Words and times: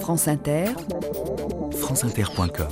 France 0.00 0.28
Inter, 0.28 0.66
franceinter.com 1.72 2.68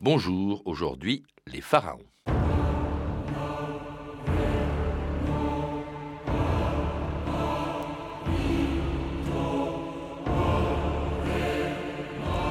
Bonjour, 0.00 0.62
aujourd'hui 0.64 1.22
les 1.46 1.60
pharaons. 1.60 2.00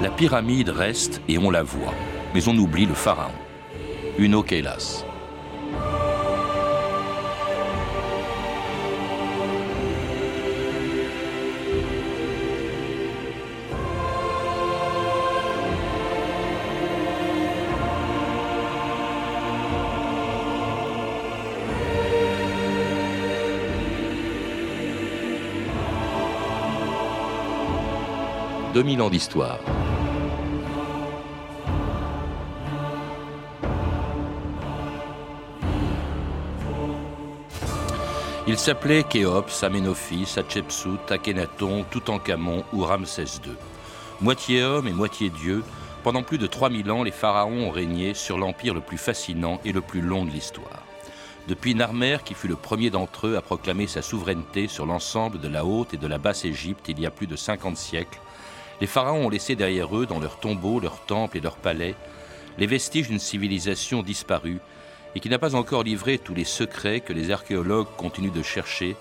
La 0.02 0.10
pyramide 0.10 0.70
reste 0.70 1.22
et 1.28 1.38
on 1.38 1.52
la 1.52 1.62
voit, 1.62 1.94
mais 2.34 2.48
on 2.48 2.58
oublie 2.58 2.86
le 2.86 2.96
pharaon. 2.96 3.32
Uno 4.18 4.42
Kailas. 4.42 5.06
2000 28.74 29.02
ans 29.02 29.10
d'histoire. 29.10 29.60
Il 38.48 38.58
s'appelait 38.58 39.04
Khéops, 39.04 39.64
Aménophis, 39.64 40.36
Hatshepsut, 40.38 41.10
Akhenaton, 41.10 41.84
Toutankhamon 41.92 42.64
ou 42.74 42.84
Ramsès 42.84 43.40
II. 43.46 43.54
Moitié 44.22 44.64
homme 44.64 44.88
et 44.88 44.94
moitié 44.94 45.30
dieu, 45.30 45.64
pendant 46.04 46.24
plus 46.24 46.38
de 46.38 46.48
3000 46.48 46.92
ans, 46.92 47.04
les 47.04 47.12
pharaons 47.12 47.68
ont 47.68 47.72
régné 47.72 48.14
sur 48.14 48.38
l'empire 48.38 48.74
le 48.74 48.82
plus 48.82 48.98
fascinant 48.98 49.60
et 49.66 49.74
le 49.74 49.82
plus 49.82 50.02
long 50.02 50.26
de 50.26 50.32
l'histoire. 50.32 50.84
Depuis 51.48 51.76
Narmer, 51.76 52.18
qui 52.24 52.34
fut 52.34 52.48
le 52.48 52.56
premier 52.56 52.90
d'entre 52.90 53.28
eux 53.28 53.36
à 53.36 53.42
proclamer 53.42 53.88
sa 53.88 54.02
souveraineté 54.02 54.68
sur 54.68 54.86
l'ensemble 54.86 55.40
de 55.40 55.48
la 55.48 55.66
Haute 55.66 55.94
et 55.94 55.98
de 55.98 56.08
la 56.08 56.18
Basse 56.18 56.46
Égypte 56.46 56.88
il 56.88 57.00
y 57.00 57.06
a 57.06 57.12
plus 57.12 57.28
de 57.28 57.36
50 57.36 57.76
siècles, 57.78 58.20
les 58.82 58.88
pharaons 58.88 59.28
ont 59.28 59.30
laissé 59.30 59.56
derrière 59.56 59.96
eux, 59.96 60.08
dans 60.08 60.20
leurs 60.20 60.40
tombeaux, 60.40 60.80
leurs 60.80 61.06
temples 61.06 61.38
et 61.38 61.42
leurs 61.42 61.58
palais, 61.58 61.96
les 62.58 62.66
vestiges 62.66 63.08
d'une 63.08 63.20
civilisation 63.20 64.02
disparue 64.02 64.60
et 65.14 65.20
qui 65.20 65.30
n'a 65.30 65.38
pas 65.40 65.56
encore 65.56 65.84
livré 65.84 66.18
tous 66.18 66.34
les 66.34 66.44
secrets 66.44 67.00
que 67.00 67.14
les 67.14 67.32
archéologues 67.32 67.88
continuent 67.96 68.32
de 68.32 68.42
chercher 68.42 68.96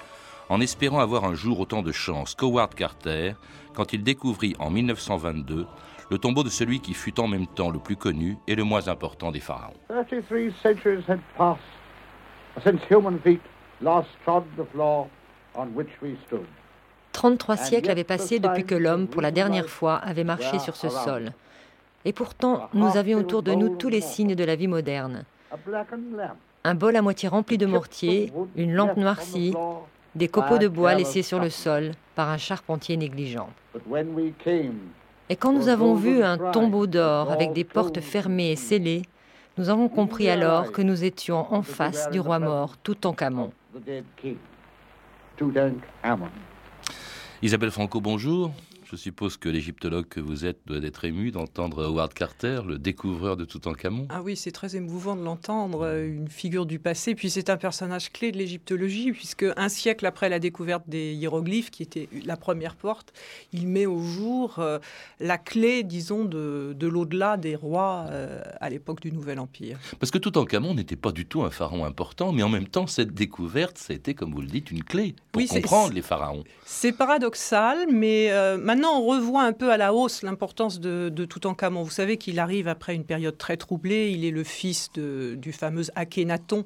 en 0.50 0.60
espérant 0.60 0.98
avoir 0.98 1.24
un 1.24 1.34
jour 1.34 1.60
autant 1.60 1.82
de 1.82 1.92
chance 1.92 2.34
qu'Howard 2.34 2.74
Carter 2.74 3.32
quand 3.74 3.92
il 3.92 4.02
découvrit 4.02 4.54
en 4.58 4.68
1922 4.68 5.66
le 6.10 6.18
tombeau 6.18 6.42
de 6.42 6.48
celui 6.48 6.80
qui 6.80 6.92
fut 6.92 7.18
en 7.18 7.28
même 7.28 7.46
temps 7.46 7.70
le 7.70 7.78
plus 7.78 7.96
connu 7.96 8.36
et 8.48 8.56
le 8.56 8.64
moins 8.64 8.88
important 8.88 9.30
des 9.30 9.40
pharaons. 9.40 9.76
33 15.48 15.78
centuries. 15.78 16.46
33 17.12 17.56
siècles 17.56 17.90
avaient 17.90 18.04
passé 18.04 18.38
depuis 18.38 18.64
que 18.64 18.74
l'homme, 18.74 19.06
pour 19.06 19.22
la 19.22 19.30
dernière 19.30 19.68
fois, 19.68 19.96
avait 19.96 20.24
marché 20.24 20.58
sur 20.58 20.76
ce 20.76 20.88
sol. 20.88 21.32
Et 22.04 22.12
pourtant, 22.12 22.68
nous 22.72 22.96
avions 22.96 23.18
autour 23.18 23.42
de 23.42 23.52
nous 23.52 23.76
tous 23.76 23.88
les 23.88 24.00
signes 24.00 24.34
de 24.34 24.44
la 24.44 24.56
vie 24.56 24.68
moderne. 24.68 25.24
Un 26.64 26.74
bol 26.74 26.96
à 26.96 27.02
moitié 27.02 27.28
rempli 27.28 27.58
de 27.58 27.66
mortier, 27.66 28.32
une 28.56 28.74
lampe 28.74 28.96
noircie, 28.96 29.54
des 30.14 30.28
copeaux 30.28 30.58
de 30.58 30.68
bois 30.68 30.94
laissés 30.94 31.22
sur 31.22 31.38
le 31.38 31.50
sol 31.50 31.92
par 32.14 32.28
un 32.28 32.38
charpentier 32.38 32.96
négligent. 32.96 33.48
Et 35.28 35.36
quand 35.36 35.52
nous 35.52 35.68
avons 35.68 35.94
vu 35.94 36.22
un 36.22 36.38
tombeau 36.50 36.86
d'or 36.86 37.30
avec 37.30 37.52
des 37.52 37.64
portes 37.64 38.00
fermées 38.00 38.52
et 38.52 38.56
scellées, 38.56 39.02
nous 39.58 39.68
avons 39.68 39.88
compris 39.88 40.28
alors 40.28 40.72
que 40.72 40.82
nous 40.82 41.04
étions 41.04 41.52
en 41.52 41.62
face 41.62 42.10
du 42.10 42.20
roi 42.20 42.38
mort, 42.38 42.76
tout 42.82 43.06
en 43.06 43.12
Camon. 43.12 43.52
Isabelle 47.42 47.70
Franco, 47.70 48.00
bonjour. 48.02 48.52
Je 48.90 48.96
suppose 48.96 49.36
que 49.36 49.48
l'égyptologue 49.48 50.08
que 50.08 50.18
vous 50.18 50.44
êtes 50.44 50.58
doit 50.66 50.78
être 50.78 51.04
ému 51.04 51.30
d'entendre 51.30 51.84
Howard 51.84 52.12
Carter, 52.12 52.62
le 52.66 52.76
découvreur 52.76 53.36
de 53.36 53.44
Toutankhamon. 53.44 54.08
Ah 54.10 54.20
oui, 54.20 54.34
c'est 54.34 54.50
très 54.50 54.74
émouvant 54.74 55.14
de 55.14 55.22
l'entendre, 55.22 55.82
euh, 55.82 56.08
une 56.08 56.26
figure 56.26 56.66
du 56.66 56.80
passé. 56.80 57.14
Puis 57.14 57.30
c'est 57.30 57.50
un 57.50 57.56
personnage 57.56 58.10
clé 58.10 58.32
de 58.32 58.38
l'égyptologie, 58.38 59.12
puisque 59.12 59.46
un 59.56 59.68
siècle 59.68 60.06
après 60.06 60.28
la 60.28 60.40
découverte 60.40 60.82
des 60.88 61.14
hiéroglyphes, 61.14 61.70
qui 61.70 61.84
était 61.84 62.08
la 62.24 62.36
première 62.36 62.74
porte, 62.74 63.12
il 63.52 63.68
met 63.68 63.86
au 63.86 64.02
jour 64.02 64.56
euh, 64.58 64.80
la 65.20 65.38
clé, 65.38 65.84
disons, 65.84 66.24
de, 66.24 66.74
de 66.76 66.86
l'au-delà 66.88 67.36
des 67.36 67.54
rois 67.54 68.06
euh, 68.08 68.42
à 68.60 68.70
l'époque 68.70 69.00
du 69.00 69.12
Nouvel 69.12 69.38
Empire. 69.38 69.78
Parce 70.00 70.10
que 70.10 70.18
Toutankhamon 70.18 70.74
n'était 70.74 70.96
pas 70.96 71.12
du 71.12 71.26
tout 71.26 71.42
un 71.44 71.50
pharaon 71.50 71.84
important, 71.84 72.32
mais 72.32 72.42
en 72.42 72.48
même 72.48 72.66
temps, 72.66 72.88
cette 72.88 73.14
découverte, 73.14 73.78
ça 73.78 73.92
a 73.92 73.96
été, 73.96 74.14
comme 74.14 74.32
vous 74.32 74.40
le 74.40 74.48
dites, 74.48 74.72
une 74.72 74.82
clé 74.82 75.14
pour 75.30 75.46
comprendre 75.46 75.94
les 75.94 76.02
pharaons. 76.02 76.42
C'est 76.64 76.90
paradoxal, 76.90 77.86
mais 77.88 78.32
maintenant, 78.58 78.79
Maintenant, 78.80 79.02
on 79.02 79.04
revoit 79.04 79.42
un 79.42 79.52
peu 79.52 79.70
à 79.70 79.76
la 79.76 79.92
hausse 79.92 80.22
l'importance 80.22 80.80
de, 80.80 81.10
de 81.10 81.26
Toutankhamon. 81.26 81.82
Vous 81.82 81.90
savez 81.90 82.16
qu'il 82.16 82.38
arrive 82.38 82.66
après 82.66 82.94
une 82.94 83.04
période 83.04 83.36
très 83.36 83.58
troublée. 83.58 84.10
Il 84.10 84.24
est 84.24 84.30
le 84.30 84.42
fils 84.42 84.90
du 84.94 85.52
fameux 85.52 85.82
Akhenaton, 85.96 86.64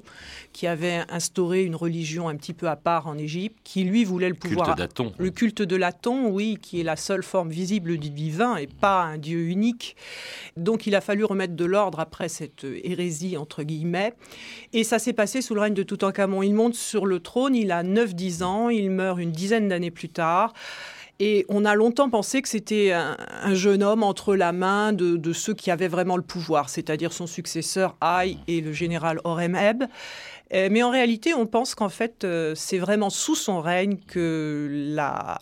qui 0.53 0.65
avait 0.65 1.03
instauré 1.09 1.63
une 1.63 1.75
religion 1.75 2.29
un 2.29 2.37
petit 2.37 2.53
peu 2.53 2.69
à 2.69 2.77
part 2.77 3.07
en 3.07 3.17
Égypte, 3.17 3.57
qui 3.65 3.83
lui 3.83 4.05
voulait 4.05 4.29
le 4.29 4.35
pouvoir. 4.35 4.77
Culte 4.77 5.01
le 5.17 5.29
culte 5.29 5.61
de 5.61 5.75
l'Aton, 5.75 6.29
oui, 6.29 6.57
qui 6.61 6.79
est 6.79 6.83
la 6.83 6.95
seule 6.95 7.21
forme 7.21 7.49
visible 7.49 7.97
du 7.97 8.09
divin 8.11 8.55
et 8.55 8.67
pas 8.67 9.01
un 9.01 9.17
dieu 9.17 9.49
unique. 9.49 9.97
Donc 10.55 10.87
il 10.87 10.95
a 10.95 11.01
fallu 11.01 11.25
remettre 11.25 11.57
de 11.57 11.65
l'ordre 11.65 11.99
après 11.99 12.29
cette 12.29 12.63
hérésie, 12.63 13.35
entre 13.35 13.63
guillemets. 13.63 14.13
Et 14.71 14.85
ça 14.85 14.99
s'est 14.99 15.11
passé 15.11 15.41
sous 15.41 15.53
le 15.53 15.59
règne 15.59 15.73
de 15.73 15.83
Toutankhamon. 15.83 16.43
Il 16.43 16.53
monte 16.53 16.75
sur 16.75 17.07
le 17.07 17.19
trône, 17.19 17.55
il 17.55 17.73
a 17.73 17.83
9-10 17.83 18.43
ans, 18.43 18.69
il 18.69 18.89
meurt 18.89 19.19
une 19.19 19.33
dizaine 19.33 19.67
d'années 19.67 19.91
plus 19.91 20.07
tard. 20.07 20.53
Et 21.19 21.45
on 21.47 21.63
a 21.63 21.75
longtemps 21.75 22.09
pensé 22.09 22.41
que 22.41 22.49
c'était 22.49 22.91
un, 22.91 23.53
jeune 23.53 23.83
homme 23.83 24.03
entre 24.03 24.35
la 24.35 24.51
main 24.51 24.91
de, 24.91 25.33
ceux 25.33 25.53
qui 25.53 25.71
avaient 25.71 25.87
vraiment 25.87 26.17
le 26.17 26.23
pouvoir, 26.23 26.69
c'est-à-dire 26.69 27.13
son 27.13 27.25
successeur 27.25 27.95
Haï 28.01 28.37
et 28.47 28.59
le 28.59 28.73
général 28.73 29.21
Horemheb. 29.23 29.83
Euh, 29.83 29.87
mais 30.69 30.83
en 30.83 30.91
réalité, 30.91 31.33
on 31.33 31.45
pense 31.45 31.75
qu'en 31.75 31.89
fait, 31.89 32.23
euh, 32.23 32.53
c'est 32.55 32.77
vraiment 32.77 33.09
sous 33.09 33.35
son 33.35 33.59
règne 33.61 33.97
que 34.07 34.87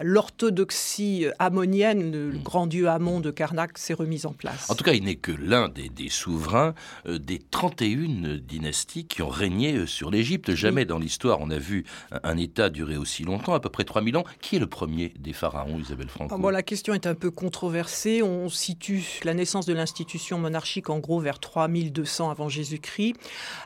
l'orthodoxie 0.02 1.28
ammonienne, 1.40 2.12
le, 2.12 2.32
mm. 2.32 2.44
grand 2.44 2.68
dieu 2.68 2.88
Amon 2.88 3.20
de 3.20 3.30
Karnak, 3.30 3.78
s'est 3.78 3.94
remise 3.94 4.26
en 4.26 4.34
place. 4.34 4.70
En 4.70 4.76
tout 4.76 4.84
cas, 4.84 4.94
il 4.94 5.04
n'est 5.04 5.16
que 5.16 5.32
l'un 5.32 5.70
des, 5.70 6.10
souverains 6.10 6.74
euh, 7.06 7.20
des 7.20 7.40
31 7.40 8.38
dynasties 8.38 9.06
qui 9.06 9.22
ont 9.22 9.30
régné 9.30 9.86
sur 9.86 10.10
l'Égypte. 10.10 10.56
Jamais 10.56 10.86
dans 10.86 11.00
l'histoire 11.00 11.40
on 11.42 11.50
a 11.50 11.58
vu 11.58 11.86
un, 12.24 12.38
État 12.38 12.70
durer 12.70 12.98
aussi 12.98 13.24
longtemps, 13.24 13.54
à 13.54 13.60
peu 13.60 13.70
près 13.70 13.84
3000 13.84 14.18
ans. 14.18 14.24
Qui 14.42 14.56
est 14.56 14.60
le 14.60 14.68
premier 14.68 15.14
des 15.20 15.34
pharaons, 15.34 15.80
Isabelle 15.80 16.10
Franco 16.10 16.38
bon, 16.38 16.50
La 16.50 16.64
question 16.64 16.94
est 16.94 17.08
un 17.08 17.16
peu 17.16 17.30
controversée. 17.30 18.24
On 18.24 18.50
situe 18.50 19.20
la 19.24 19.34
naissance 19.34 19.66
de 19.66 19.74
l'institution 19.74 20.40
monarchique 20.40 20.90
en 20.90 21.00
gros 21.00 21.20
vers 21.20 21.40
3200 21.40 22.30
avant 22.30 22.50
Jésus-Christ, 22.50 23.16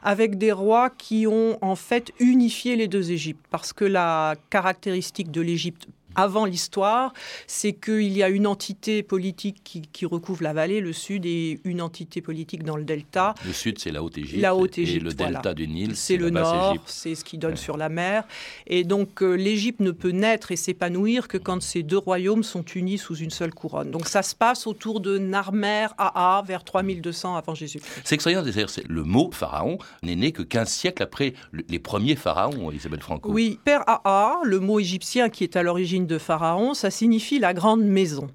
avec 0.03 0.37
des 0.37 0.51
rois 0.51 0.89
qui 0.89 1.25
ont 1.27 1.36
en 1.61 1.75
fait 1.75 2.11
unifié 2.19 2.75
les 2.75 2.87
deux 2.87 3.11
Égyptes, 3.11 3.45
parce 3.49 3.73
que 3.73 3.85
la 3.85 4.35
caractéristique 4.49 5.31
de 5.31 5.41
l'Égypte 5.41 5.87
avant 6.17 6.45
l'histoire, 6.45 7.13
c'est 7.45 7.73
qu'il 7.73 8.11
y 8.11 8.23
a 8.23 8.29
une 8.29 8.47
entité 8.47 9.03
politique 9.03 9.87
qui, 9.93 10.05
recouvre 10.05 10.41
la 10.43 10.53
vallée, 10.53 10.81
le 10.81 10.93
sud, 10.93 11.25
et 11.25 11.59
une 11.63 11.81
entité 11.81 12.21
politique 12.21 12.63
dans 12.63 12.75
le 12.75 12.83
delta. 12.83 13.35
Le 13.45 13.53
sud, 13.53 13.77
c'est 13.77 13.91
la 13.91 14.01
Haute-Égypte. 14.01 14.41
La 14.41 14.55
Haute-Égypte. 14.55 15.01
Et 15.01 15.03
le 15.03 15.13
delta 15.13 15.53
du 15.53 15.67
Nil, 15.67 15.95
c'est 15.95 16.17
le 16.17 16.29
nord, 16.29 16.75
c'est 16.85 17.13
ce 17.13 17.23
qui 17.23 17.37
donne 17.37 17.55
sur 17.55 17.77
la 17.77 17.89
mer. 17.89 18.23
Et 18.65 18.83
donc, 18.83 19.21
euh, 19.21 19.33
l'Égypte 19.33 19.79
ne 19.79 19.91
peut 19.91 20.09
naître 20.09 20.51
et 20.51 20.55
s'épanouir 20.55 21.27
que 21.27 21.37
quand 21.37 21.61
ces 21.61 21.83
deux 21.83 21.97
royaumes 21.97 22.43
sont 22.43 22.63
unis 22.63 22.97
sous 22.97 23.15
une 23.15 23.29
seule 23.29 23.53
couronne. 23.53 23.91
Donc, 23.91 24.07
ça 24.07 24.23
se 24.23 24.33
passe 24.33 24.65
autour 24.65 24.99
de 25.01 25.17
Narmer, 25.19 25.87
Aa, 25.97 26.41
vers 26.45 26.63
3200 26.63 27.35
avant 27.35 27.53
Jésus. 27.53 27.79
C'est 28.03 28.15
extraordinaire. 28.15 28.67
Le 28.87 29.03
mot 29.03 29.29
pharaon 29.31 29.77
n'est 30.01 30.15
né 30.15 30.31
que 30.31 30.41
15 30.41 30.67
siècles 30.67 31.03
après 31.03 31.33
les 31.69 31.79
premiers 31.79 32.15
pharaons, 32.15 32.71
Isabelle 32.71 33.01
Franco. 33.01 33.31
Oui, 33.31 33.59
Père 33.63 33.83
Aa, 33.85 34.39
le 34.43 34.59
mot 34.59 34.79
égyptien 34.79 35.29
qui 35.29 35.43
est 35.43 35.55
à 35.55 35.63
l'origine 35.63 36.06
de 36.07 36.17
pharaon, 36.17 36.73
ça 36.73 36.89
signifie 36.89 37.39
la 37.39 37.53
grande 37.53 37.83
maison. 37.83 38.29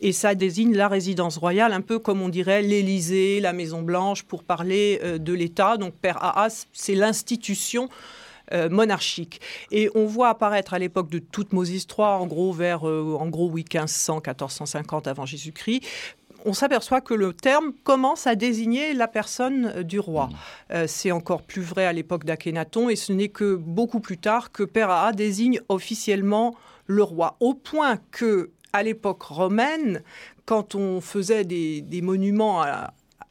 Et 0.00 0.12
ça 0.12 0.34
désigne 0.34 0.74
la 0.74 0.88
résidence 0.88 1.36
royale, 1.36 1.72
un 1.72 1.80
peu 1.80 1.98
comme 1.98 2.20
on 2.22 2.28
dirait 2.28 2.62
l'Élysée, 2.62 3.40
la 3.40 3.52
Maison 3.52 3.82
Blanche, 3.82 4.24
pour 4.24 4.42
parler 4.42 5.00
euh, 5.04 5.18
de 5.18 5.32
l'État. 5.32 5.76
Donc 5.76 5.94
Père 5.94 6.22
Ahas, 6.22 6.66
c'est 6.72 6.94
l'institution 6.94 7.88
euh, 8.52 8.68
monarchique. 8.68 9.40
Et 9.70 9.90
on 9.94 10.06
voit 10.06 10.28
apparaître 10.28 10.74
à 10.74 10.78
l'époque 10.78 11.10
de 11.10 11.18
Toutmosis 11.18 11.86
III, 11.86 12.06
en 12.06 12.26
gros 12.26 12.52
vers 12.52 12.88
euh, 12.88 13.16
en 13.18 13.28
gros 13.28 13.50
1500, 13.50 14.16
1450 14.16 15.06
avant 15.06 15.26
Jésus-Christ, 15.26 15.82
on 16.44 16.52
s'aperçoit 16.52 17.00
que 17.00 17.14
le 17.14 17.32
terme 17.32 17.72
commence 17.82 18.28
à 18.28 18.36
désigner 18.36 18.94
la 18.94 19.08
personne 19.08 19.82
du 19.82 19.98
roi. 19.98 20.30
Mm. 20.70 20.86
c'est 20.86 21.10
encore 21.10 21.42
plus 21.42 21.62
vrai 21.62 21.84
à 21.84 21.92
l'époque 21.92 22.24
d'Akhenaton 22.24 22.88
et 22.88 22.94
ce 22.94 23.12
n'est 23.12 23.28
que 23.28 23.56
beaucoup 23.56 23.98
plus 23.98 24.18
tard 24.18 24.52
que 24.52 24.62
Père 24.62 25.12
désigne 25.12 25.60
officiellement 25.68 26.54
le 26.88 27.04
roi, 27.04 27.36
au 27.38 27.54
point 27.54 27.98
que 28.10 28.50
à 28.72 28.82
l'époque 28.82 29.22
romaine, 29.22 30.02
quand 30.44 30.74
on 30.74 31.00
faisait 31.00 31.44
des, 31.44 32.00
monuments 32.02 32.64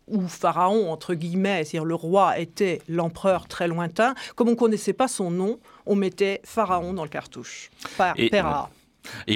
où 0.08 0.28
Pharaon, 0.28 0.90
entre 0.92 1.14
guillemets, 1.14 1.66
c'est-à-dire 1.66 1.86
le 1.86 1.96
roi, 1.96 2.40
était 2.40 2.82
l'empereur 2.88 3.48
très 3.48 3.68
lointain, 3.68 4.16
comme 4.36 4.48
on 4.48 4.52
ne 4.52 4.56
connaissait 4.56 4.94
pas 4.94 5.08
son 5.08 5.30
nom, 5.30 5.60
on 5.86 5.96
mettait 5.96 6.42
Pharaon 6.44 6.94
dans 6.94 7.04
le 7.04 7.10
cartouche. 7.10 7.70
Par, 7.98 8.14
et 8.18 8.32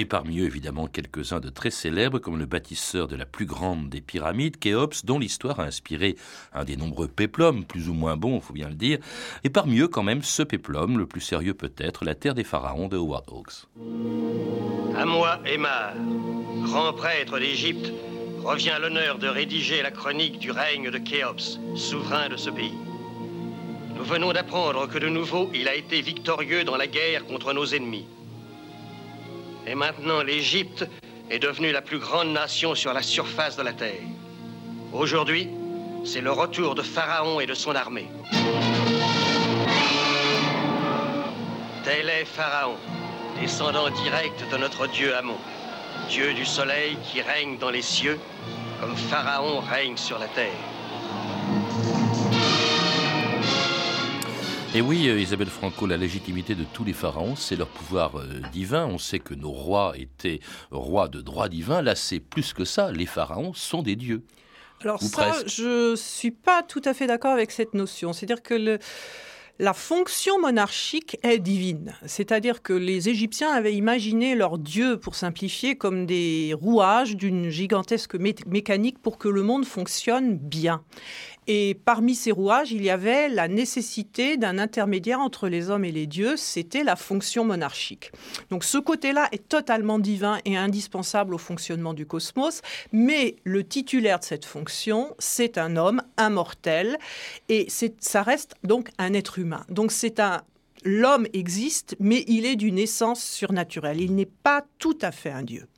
parmi 0.04 0.40
eux, 0.40 0.46
évidemment, 0.46 0.86
quelques-uns 0.86 1.40
de 1.40 1.48
très 1.48 1.70
célèbres, 1.70 2.18
comme 2.18 2.38
le 2.38 2.46
bâtisseur 2.46 3.08
de 3.08 3.16
la 3.16 3.26
plus 3.26 3.46
grande 3.46 3.88
des 3.88 4.00
pyramides, 4.00 4.58
Khéops, 4.58 5.04
dont 5.04 5.18
l'histoire 5.18 5.60
a 5.60 5.64
inspiré 5.64 6.16
un 6.52 6.64
des 6.64 6.76
nombreux 6.76 7.08
péplums, 7.08 7.64
plus 7.64 7.88
ou 7.88 7.94
moins 7.94 8.16
bons, 8.16 8.36
il 8.36 8.42
faut 8.42 8.52
bien 8.52 8.68
le 8.68 8.74
dire. 8.74 8.98
Et 9.44 9.50
parmi 9.50 9.78
eux, 9.78 9.88
quand 9.88 10.02
même, 10.02 10.22
ce 10.22 10.42
péplum, 10.42 10.98
le 10.98 11.06
plus 11.06 11.20
sérieux 11.20 11.54
peut-être, 11.54 12.04
la 12.04 12.14
terre 12.14 12.34
des 12.34 12.44
pharaons 12.44 12.88
de 12.88 12.96
Howard 12.96 13.24
Hawks. 13.28 13.66
À 14.96 15.06
moi, 15.06 15.40
Emma, 15.46 15.94
grand 16.64 16.92
prêtre 16.92 17.38
d'Égypte, 17.38 17.92
revient 18.44 18.76
l'honneur 18.80 19.18
de 19.18 19.28
rédiger 19.28 19.82
la 19.82 19.90
chronique 19.90 20.38
du 20.38 20.50
règne 20.50 20.90
de 20.90 20.98
Khéops, 20.98 21.58
souverain 21.76 22.28
de 22.28 22.36
ce 22.36 22.50
pays. 22.50 22.74
Nous 23.96 24.04
venons 24.04 24.32
d'apprendre 24.32 24.88
que 24.88 24.98
de 24.98 25.08
nouveau, 25.08 25.50
il 25.54 25.68
a 25.68 25.74
été 25.74 26.00
victorieux 26.00 26.64
dans 26.64 26.76
la 26.76 26.86
guerre 26.86 27.24
contre 27.24 27.52
nos 27.52 27.66
ennemis. 27.66 28.06
Et 29.66 29.74
maintenant, 29.74 30.22
l'Égypte 30.22 30.86
est 31.30 31.38
devenue 31.38 31.72
la 31.72 31.82
plus 31.82 31.98
grande 31.98 32.32
nation 32.32 32.74
sur 32.74 32.92
la 32.92 33.02
surface 33.02 33.56
de 33.56 33.62
la 33.62 33.72
Terre. 33.72 34.02
Aujourd'hui, 34.92 35.48
c'est 36.04 36.20
le 36.20 36.32
retour 36.32 36.74
de 36.74 36.82
Pharaon 36.82 37.40
et 37.40 37.46
de 37.46 37.54
son 37.54 37.74
armée. 37.74 38.08
Tel 41.84 42.08
est 42.08 42.24
Pharaon, 42.24 42.76
descendant 43.40 43.88
direct 43.90 44.44
de 44.50 44.56
notre 44.56 44.86
dieu 44.88 45.14
Amon, 45.16 45.38
dieu 46.08 46.34
du 46.34 46.44
soleil 46.44 46.96
qui 47.04 47.22
règne 47.22 47.56
dans 47.58 47.70
les 47.70 47.82
cieux, 47.82 48.18
comme 48.80 48.96
Pharaon 48.96 49.60
règne 49.60 49.96
sur 49.96 50.18
la 50.18 50.26
terre. 50.28 50.50
Et 54.74 54.80
oui, 54.80 55.06
euh, 55.08 55.20
Isabelle 55.20 55.50
Franco, 55.50 55.86
la 55.86 55.98
légitimité 55.98 56.54
de 56.54 56.64
tous 56.64 56.82
les 56.82 56.94
pharaons, 56.94 57.36
c'est 57.36 57.56
leur 57.56 57.68
pouvoir 57.68 58.18
euh, 58.18 58.40
divin. 58.54 58.86
On 58.86 58.96
sait 58.96 59.18
que 59.18 59.34
nos 59.34 59.50
rois 59.50 59.92
étaient 59.98 60.40
rois 60.70 61.08
de 61.08 61.20
droit 61.20 61.50
divin. 61.50 61.82
Là, 61.82 61.94
c'est 61.94 62.20
plus 62.20 62.54
que 62.54 62.64
ça. 62.64 62.90
Les 62.90 63.04
pharaons 63.04 63.52
sont 63.52 63.82
des 63.82 63.96
dieux. 63.96 64.22
Alors 64.80 65.02
ça, 65.02 65.34
je 65.46 65.94
suis 65.94 66.30
pas 66.30 66.62
tout 66.62 66.80
à 66.86 66.94
fait 66.94 67.06
d'accord 67.06 67.32
avec 67.32 67.50
cette 67.50 67.74
notion. 67.74 68.14
C'est-à-dire 68.14 68.42
que 68.42 68.54
le, 68.54 68.78
la 69.58 69.74
fonction 69.74 70.40
monarchique 70.40 71.18
est 71.22 71.38
divine. 71.38 71.94
C'est-à-dire 72.06 72.62
que 72.62 72.72
les 72.72 73.08
Égyptiens 73.08 73.52
avaient 73.52 73.74
imaginé 73.74 74.34
leurs 74.34 74.58
dieux, 74.58 74.96
pour 74.96 75.14
simplifier, 75.14 75.76
comme 75.76 76.06
des 76.06 76.54
rouages 76.58 77.16
d'une 77.16 77.50
gigantesque 77.50 78.16
mécanique 78.46 78.98
pour 78.98 79.18
que 79.18 79.28
le 79.28 79.42
monde 79.42 79.66
fonctionne 79.66 80.36
bien. 80.36 80.82
Et 81.46 81.76
parmi 81.84 82.14
ces 82.14 82.30
rouages, 82.30 82.72
il 82.72 82.82
y 82.82 82.90
avait 82.90 83.28
la 83.28 83.48
nécessité 83.48 84.36
d'un 84.36 84.58
intermédiaire 84.58 85.20
entre 85.20 85.48
les 85.48 85.70
hommes 85.70 85.84
et 85.84 85.92
les 85.92 86.06
dieux, 86.06 86.36
c'était 86.36 86.84
la 86.84 86.96
fonction 86.96 87.44
monarchique. 87.44 88.12
Donc 88.50 88.64
ce 88.64 88.78
côté-là 88.78 89.28
est 89.32 89.48
totalement 89.48 89.98
divin 89.98 90.38
et 90.44 90.56
indispensable 90.56 91.34
au 91.34 91.38
fonctionnement 91.38 91.94
du 91.94 92.06
cosmos, 92.06 92.62
mais 92.92 93.36
le 93.44 93.64
titulaire 93.64 94.20
de 94.20 94.24
cette 94.24 94.44
fonction, 94.44 95.14
c'est 95.18 95.58
un 95.58 95.76
homme 95.76 96.02
immortel, 96.18 96.98
et 97.48 97.66
ça 97.98 98.22
reste 98.22 98.54
donc 98.62 98.90
un 98.98 99.12
être 99.12 99.38
humain. 99.38 99.64
Donc 99.68 99.92
c'est 99.92 100.20
un 100.20 100.42
L'homme 100.84 101.28
existe, 101.32 101.94
mais 102.00 102.24
il 102.26 102.44
est 102.44 102.56
d'une 102.56 102.78
essence 102.78 103.22
surnaturelle. 103.22 104.00
Il 104.00 104.14
n'est 104.16 104.26
pas 104.26 104.64
tout 104.78 104.98
à 105.00 105.12
fait 105.12 105.30
un 105.30 105.42
dieu. 105.42 105.68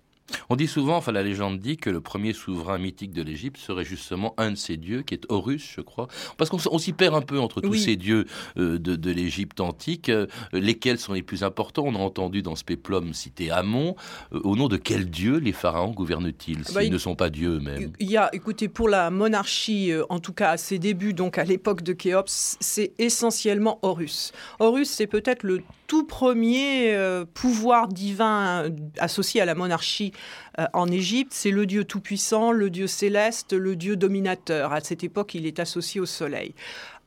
On 0.48 0.56
dit 0.56 0.66
souvent, 0.66 0.96
enfin 0.96 1.12
la 1.12 1.22
légende 1.22 1.58
dit 1.58 1.76
que 1.76 1.90
le 1.90 2.00
premier 2.00 2.32
souverain 2.32 2.78
mythique 2.78 3.12
de 3.12 3.22
l'Égypte 3.22 3.58
serait 3.58 3.84
justement 3.84 4.34
un 4.38 4.52
de 4.52 4.56
ces 4.56 4.76
dieux, 4.76 5.02
qui 5.02 5.14
est 5.14 5.26
Horus, 5.28 5.72
je 5.76 5.80
crois. 5.80 6.08
Parce 6.36 6.50
qu'on 6.50 6.78
s'y 6.78 6.92
perd 6.92 7.14
un 7.14 7.20
peu 7.20 7.38
entre 7.38 7.60
tous 7.60 7.74
ces 7.74 7.96
dieux 7.96 8.26
euh, 8.56 8.78
de, 8.78 9.10
l'Égypte 9.10 9.60
antique. 9.60 10.08
Euh, 10.08 10.26
lesquels 10.52 10.98
sont 10.98 11.12
les 11.12 11.22
plus 11.22 11.44
importants? 11.44 11.84
On 11.86 11.94
a 11.94 11.98
entendu 11.98 12.42
dans 12.42 12.56
ce 12.56 12.64
péplum 12.64 13.12
citer 13.12 13.50
Amon. 13.50 13.96
Euh, 14.32 14.40
au 14.44 14.56
nom 14.56 14.68
de 14.68 14.76
quel 14.76 15.10
dieu 15.10 15.36
les 15.36 15.52
pharaons 15.52 15.92
gouvernent-ils 15.92 16.62
bah, 16.72 16.82
s'ils 16.82 16.92
ne 16.92 16.98
sont 16.98 17.16
pas 17.16 17.30
dieux 17.30 17.56
eux-mêmes? 17.56 17.92
Il 18.00 18.10
y 18.10 18.16
a, 18.16 18.34
écoutez, 18.34 18.68
pour 18.68 18.88
la 18.88 19.10
monarchie, 19.10 19.92
en 20.08 20.20
tout 20.20 20.32
cas 20.32 20.50
à 20.50 20.56
ses 20.56 20.78
débuts, 20.78 21.12
donc 21.12 21.38
à 21.38 21.44
l'époque 21.44 21.82
de 21.82 21.92
Khéops, 21.92 22.56
c'est 22.60 22.92
essentiellement 22.98 23.78
Horus. 23.82 24.32
Horus, 24.58 24.88
c'est 24.88 25.06
peut-être 25.06 25.42
le 25.42 25.60
tout 25.86 26.04
premier 26.04 26.96
pouvoir 27.34 27.88
divin 27.88 28.70
associé 28.98 29.40
à 29.40 29.44
la 29.44 29.54
monarchie 29.54 30.13
euh, 30.58 30.66
en 30.72 30.88
Égypte, 30.88 31.32
c'est 31.32 31.50
le 31.50 31.66
dieu 31.66 31.84
tout-puissant, 31.84 32.52
le 32.52 32.70
dieu 32.70 32.86
céleste, 32.86 33.52
le 33.52 33.76
dieu 33.76 33.96
dominateur. 33.96 34.72
À 34.72 34.80
cette 34.80 35.04
époque, 35.04 35.34
il 35.34 35.46
est 35.46 35.60
associé 35.60 36.00
au 36.00 36.06
soleil. 36.06 36.54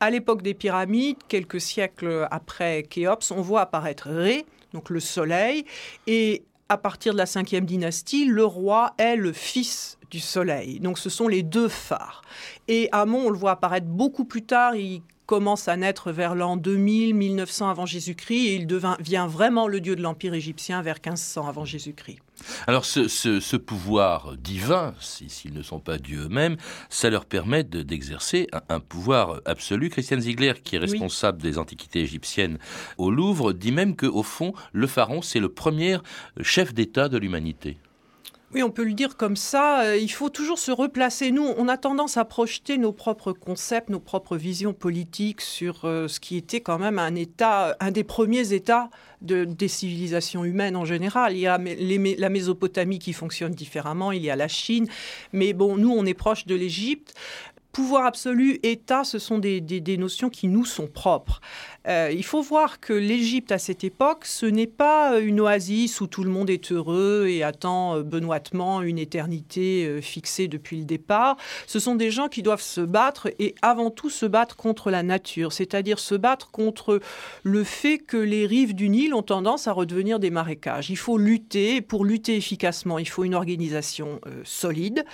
À 0.00 0.10
l'époque 0.10 0.42
des 0.42 0.54
pyramides, 0.54 1.18
quelques 1.28 1.60
siècles 1.60 2.26
après 2.30 2.84
Khéops, 2.84 3.30
on 3.30 3.40
voit 3.40 3.62
apparaître 3.62 4.08
Ré, 4.10 4.46
donc 4.72 4.90
le 4.90 5.00
soleil, 5.00 5.64
et 6.06 6.42
à 6.68 6.76
partir 6.76 7.14
de 7.14 7.18
la 7.18 7.26
cinquième 7.26 7.64
dynastie, 7.64 8.26
le 8.26 8.44
roi 8.44 8.92
est 8.98 9.16
le 9.16 9.32
fils 9.32 9.98
du 10.10 10.20
soleil. 10.20 10.80
Donc 10.80 10.98
ce 10.98 11.10
sont 11.10 11.28
les 11.28 11.42
deux 11.42 11.68
phares. 11.68 12.22
Et 12.68 12.88
Amon, 12.92 13.26
on 13.26 13.30
le 13.30 13.38
voit 13.38 13.52
apparaître 13.52 13.86
beaucoup 13.86 14.24
plus 14.24 14.42
tard, 14.42 14.74
il 14.76 15.02
commence 15.28 15.68
à 15.68 15.76
naître 15.76 16.10
vers 16.10 16.34
l'an 16.34 16.56
2000, 16.56 17.14
1900 17.14 17.68
avant 17.68 17.84
Jésus-Christ, 17.84 18.46
et 18.46 18.54
il 18.54 18.66
devient 18.66 19.26
vraiment 19.28 19.68
le 19.68 19.78
dieu 19.78 19.94
de 19.94 20.00
l'Empire 20.00 20.32
égyptien 20.32 20.80
vers 20.80 20.96
1500 20.96 21.46
avant 21.46 21.66
Jésus-Christ. 21.66 22.18
Alors 22.66 22.86
ce, 22.86 23.56
pouvoir 23.56 24.36
divin, 24.38 24.94
s'ils 25.00 25.52
ne 25.52 25.60
sont 25.62 25.80
pas 25.80 25.98
dieux 25.98 26.22
eux-mêmes, 26.24 26.56
ça 26.88 27.10
leur 27.10 27.26
permet 27.26 27.62
d'exercer 27.62 28.46
un, 28.70 28.80
pouvoir 28.80 29.42
absolu. 29.44 29.90
Christiane 29.90 30.22
Ziegler, 30.22 30.54
qui 30.64 30.76
est 30.76 30.78
responsable 30.78 31.42
des 31.42 31.58
antiquités 31.58 32.00
égyptiennes 32.00 32.58
au 32.96 33.10
Louvre, 33.10 33.52
dit 33.52 33.72
même 33.72 33.96
qu'au 33.96 34.22
fond, 34.22 34.54
le 34.72 34.86
pharaon, 34.86 35.20
c'est 35.20 35.40
le 35.40 35.50
premier 35.50 35.98
chef 36.40 36.72
d'État 36.72 37.10
de 37.10 37.18
l'humanité. 37.18 37.76
Oui, 38.54 38.62
on 38.62 38.70
peut 38.70 38.84
le 38.84 38.94
dire 38.94 39.18
comme 39.18 39.36
ça. 39.36 39.82
Euh, 39.82 39.98
il 39.98 40.10
faut 40.10 40.30
toujours 40.30 40.58
se 40.58 40.70
replacer. 40.70 41.32
Nous, 41.32 41.46
on 41.58 41.68
a 41.68 41.76
tendance 41.76 42.16
à 42.16 42.24
projeter 42.24 42.78
nos 42.78 42.92
propres 42.92 43.34
concepts, 43.34 43.90
nos 43.90 44.00
propres 44.00 44.38
visions 44.38 44.72
politiques 44.72 45.42
sur 45.42 45.84
euh, 45.84 46.08
ce 46.08 46.18
qui 46.18 46.38
était 46.38 46.62
quand 46.62 46.78
même 46.78 46.98
un 46.98 47.14
État, 47.14 47.76
un 47.78 47.90
des 47.90 48.04
premiers 48.04 48.54
États 48.54 48.88
de, 49.20 49.44
des 49.44 49.68
civilisations 49.68 50.46
humaines 50.46 50.76
en 50.76 50.86
général. 50.86 51.34
Il 51.36 51.40
y 51.40 51.46
a 51.46 51.58
la 51.58 52.28
Mésopotamie 52.30 52.98
qui 52.98 53.12
fonctionne 53.12 53.52
différemment, 53.52 54.12
il 54.12 54.22
y 54.22 54.30
a 54.30 54.36
la 54.36 54.48
Chine. 54.48 54.88
Mais 55.34 55.52
bon, 55.52 55.76
nous, 55.76 55.90
on 55.90 56.06
est 56.06 56.14
proche 56.14 56.46
de 56.46 56.54
l'Égypte 56.54 57.14
pouvoir 57.72 58.06
absolu, 58.06 58.58
État, 58.62 59.04
ce 59.04 59.18
sont 59.18 59.38
des, 59.38 59.60
notions 59.98 60.30
qui 60.30 60.48
nous 60.48 60.64
sont 60.64 60.86
propres. 60.86 61.40
Euh, 61.86 62.10
il 62.12 62.24
faut 62.24 62.42
voir 62.42 62.80
que 62.80 62.92
l'Égypte 62.92 63.52
à 63.52 63.58
cette 63.58 63.84
époque, 63.84 64.26
ce 64.26 64.46
n'est 64.46 64.66
pas 64.66 65.14
euh, 65.14 65.20
une 65.24 65.40
oasis 65.40 66.00
où 66.00 66.06
tout 66.06 66.22
le 66.22 66.30
monde 66.30 66.50
est 66.50 66.72
heureux 66.72 67.26
et 67.28 67.42
attend 67.42 67.96
euh, 67.96 68.02
benoîtement 68.02 68.82
une 68.82 68.98
éternité 68.98 70.00
fixée 70.02 70.48
depuis 70.48 70.76
le 70.76 70.84
départ. 70.84 71.36
Ce 71.66 71.78
sont 71.78 71.94
des 71.94 72.10
gens 72.10 72.28
qui 72.28 72.42
doivent 72.42 72.62
se 72.62 72.80
battre 72.80 73.28
et 73.38 73.54
avant 73.62 73.90
tout 73.90 74.10
se 74.10 74.26
battre 74.26 74.56
contre 74.56 74.90
la 74.90 75.02
nature, 75.02 75.52
c'est-à-dire 75.52 75.98
se 75.98 76.14
battre 76.14 76.50
contre 76.50 77.00
le 77.42 77.64
fait 77.64 77.98
que 77.98 78.16
les 78.16 78.46
rives 78.46 78.74
du 78.74 78.88
Nil 78.88 79.14
ont 79.14 79.22
tendance 79.22 79.66
à 79.66 79.72
redevenir 79.72 80.18
des 80.18 80.30
marécages. 80.30 80.90
Il 80.90 80.98
faut 80.98 81.16
lutter, 81.16 81.80
pour 81.80 82.04
lutter 82.04 82.36
efficacement, 82.36 82.98
il 82.98 83.08
faut 83.08 83.24
une 83.24 83.34
organisation 83.34 84.20
solide. 84.44 85.04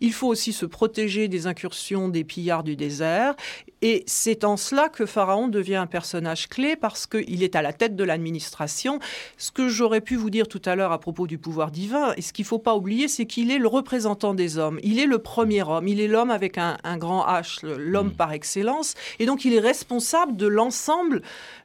Il 0.00 0.12
faut 0.12 0.28
aussi 0.28 0.52
se 0.52 0.66
protéger 0.66 1.28
des 1.28 1.46
incursions 1.46 2.01
des 2.08 2.24
pillards 2.24 2.64
du 2.64 2.76
désert. 2.76 3.34
Et 3.82 4.04
c'est 4.06 4.44
en 4.44 4.56
cela 4.56 4.88
que 4.88 5.06
Pharaon 5.06 5.48
devient 5.48 5.74
un 5.74 5.88
personnage 5.88 6.48
clé 6.48 6.76
parce 6.76 7.06
qu'il 7.06 7.42
est 7.42 7.56
à 7.56 7.62
la 7.62 7.72
tête 7.72 7.96
de 7.96 8.04
l'administration. 8.04 9.00
Ce 9.36 9.50
que 9.50 9.68
j'aurais 9.68 10.00
pu 10.00 10.14
vous 10.14 10.30
dire 10.30 10.46
tout 10.46 10.62
à 10.64 10.76
l'heure 10.76 10.92
à 10.92 11.00
propos 11.00 11.26
du 11.26 11.36
pouvoir 11.36 11.72
divin, 11.72 12.14
et 12.16 12.22
ce 12.22 12.32
qu'il 12.32 12.44
ne 12.44 12.48
faut 12.48 12.60
pas 12.60 12.76
oublier, 12.76 13.08
c'est 13.08 13.26
qu'il 13.26 13.50
est 13.50 13.58
le 13.58 13.66
représentant 13.66 14.34
des 14.34 14.56
hommes. 14.56 14.78
Il 14.84 15.00
est 15.00 15.06
le 15.06 15.18
premier 15.18 15.62
homme. 15.62 15.88
Il 15.88 16.00
est 16.00 16.06
l'homme 16.06 16.30
avec 16.30 16.58
un, 16.58 16.78
grand 16.96 17.26
H, 17.26 17.66
l'homme 17.66 18.08
mm. 18.08 18.16
par 18.16 18.32
excellence. 18.32 18.94
Et 19.18 19.26
donc 19.26 19.44
il 19.44 19.52
est 19.52 19.60
responsable 19.60 20.36
de 20.36 20.46
l'ensemble 20.46 21.22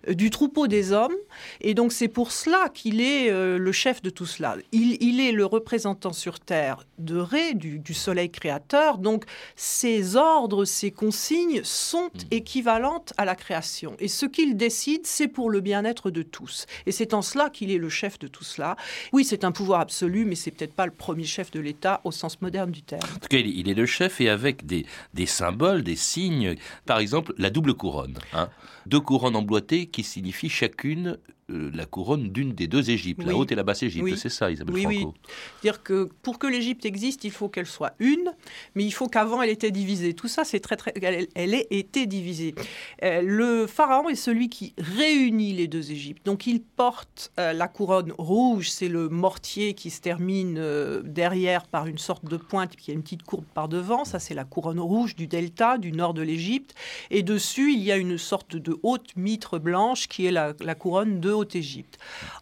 euh, 0.08 0.14
du 0.16 0.32
troupeau 0.32 0.66
des 0.66 0.92
hommes. 0.92 1.16
Et 1.62 1.76
donc 1.76 1.92
c'est 1.92 2.08
pour 2.08 2.32
cela 2.32 2.70
qu'il 2.74 3.00
est 3.00 3.30
euh, 3.30 3.60
le 3.60 3.72
chef 3.72 4.02
de 4.02 4.10
tout 4.10 4.26
cela. 4.26 4.56
Il, 4.72 5.22
est 5.22 5.32
le 5.32 5.46
représentant 5.46 6.14
sur 6.14 6.40
Terre 6.40 6.86
de 6.98 7.18
Ré, 7.18 7.54
du, 7.54 7.78
du 7.78 7.94
soleil 7.94 8.32
créateur. 8.32 8.98
Donc 8.98 9.26
ses 9.56 10.16
ordres, 10.16 10.66
ses 10.66 10.90
consignes 10.90 11.62
sont 11.64 12.07
Mm. 12.16 12.28
équivalente 12.32 13.14
à 13.18 13.26
la 13.26 13.36
création. 13.36 13.96
Et 14.00 14.08
ce 14.08 14.26
qui 14.26 14.38
qu'il 14.38 14.56
décide, 14.56 15.08
c'est 15.08 15.28
pour 15.28 15.50
le 15.50 15.62
bien-être 15.62 16.12
de 16.12 16.22
tous. 16.22 16.68
Et 16.86 16.92
c'est 16.92 17.16
en 17.16 17.24
cela 17.24 17.50
qu'il 17.50 17.72
est 17.72 17.80
le 17.80 17.90
chef 17.90 18.20
de 18.20 18.28
tout 18.28 18.44
cela. 18.44 18.76
Oui, 19.12 19.26
c'est 19.26 19.44
un 19.44 19.52
pouvoir 19.52 19.80
absolu, 19.80 20.26
mais 20.26 20.36
c'est 20.36 20.52
peut-être 20.52 20.76
pas 20.76 20.86
le 20.86 20.92
premier 20.92 21.24
chef 21.24 21.50
de 21.50 21.60
l'État 21.60 22.02
au 22.04 22.12
sens 22.12 22.40
moderne 22.40 22.70
du 22.70 22.84
terme. 22.84 23.02
En 23.16 23.20
tout 23.20 23.28
cas, 23.28 23.40
il 23.40 23.68
est 23.68 23.74
le 23.74 23.88
chef 23.88 24.22
et 24.22 24.30
avec 24.30 24.68
des, 24.68 24.86
des 25.16 25.26
symboles, 25.26 25.82
des 25.82 25.96
signes. 25.96 26.56
Par 26.86 27.00
exemple, 27.00 27.34
la 27.40 27.50
double 27.50 27.74
couronne. 27.74 28.20
Hein. 28.34 28.50
Deux 28.86 29.00
couronnes 29.00 29.36
emboîtées 29.36 29.88
qui 29.88 30.04
signifient 30.04 30.50
chacune 30.50 31.18
euh, 31.50 31.72
la 31.74 31.86
couronne 31.86 32.30
d'une 32.30 32.52
des 32.52 32.68
deux 32.68 32.90
Égyptes, 32.90 33.24
la 33.24 33.34
haute 33.34 33.54
et 33.54 33.56
la 33.56 33.64
basse 33.64 33.82
Égypte. 33.82 34.18
C'est 34.18 34.28
ça, 34.28 34.52
Isabelle 34.52 34.76
oui, 34.76 34.84
Franco. 34.84 35.14
Oui, 35.16 35.32
dire 35.62 35.82
que 35.82 36.10
pour 36.22 36.40
que 36.40 36.48
l'Égypte 36.48 36.86
existe, 36.86 37.24
il 37.24 37.32
faut 37.32 37.48
qu'elle 37.48 37.66
soit 37.66 37.94
une, 38.00 38.34
mais 38.76 38.84
il 38.84 38.92
faut 38.92 39.08
qu'avant 39.08 39.42
elle 39.42 39.50
était 39.50 39.72
divisée. 39.72 40.14
Tout 40.14 40.28
ça, 40.28 40.44
c'est 40.44 40.60
très 40.60 40.76
très, 40.76 40.94
elle, 41.02 41.28
elle 41.36 41.54
ait 41.54 41.68
été 41.72 42.06
divisée. 42.06 42.54
Euh, 43.02 43.22
le 43.22 43.66
pharaon 43.66 44.10
est 44.10 44.16
celui 44.16 44.50
qui 44.50 44.74
réunit 44.78 45.54
les 45.54 45.70
deux 45.70 45.90
Égyptes. 45.90 46.26
Donc 46.26 46.48
il 46.48 46.62
porte 46.62 47.32
euh, 47.40 47.54
la 47.54 47.70
couronne 47.70 48.12
rouge, 48.18 48.70
c'est 48.70 48.90
le 48.90 49.08
mortier 49.08 49.74
qui 49.74 49.90
se 49.90 50.02
termine 50.02 50.62
derrière 51.06 51.66
par 51.68 51.88
une 51.88 51.98
sorte 51.98 52.26
de 52.26 52.36
pointe 52.36 52.76
qui 52.76 52.92
a 52.92 52.94
une 52.94 53.04
petite 53.04 53.24
courbe 53.24 53.46
par 53.54 53.70
devant. 53.70 54.04
Ça, 54.04 54.20
c'est 54.20 54.34
la 54.34 54.44
couronne 54.44 54.82
rouge 54.82 55.16
du 55.16 55.28
delta, 55.28 55.78
du 55.78 55.94
nord 55.94 56.14
de 56.14 56.24
l'Égypte. 56.24 56.76
Et 57.10 57.24
dessus, 57.24 57.72
il 57.72 57.82
y 57.84 57.92
a 57.94 57.96
une 57.96 58.18
sorte 58.18 58.58
de 58.58 58.78
haute 58.84 59.16
mitre 59.16 59.60
blanche 59.60 60.10
qui 60.10 60.26
est 60.26 60.32
la, 60.32 60.54
la 60.60 60.76
couronne 60.76 61.22
de 61.22 61.37
Haute-Égypte. 61.38 61.98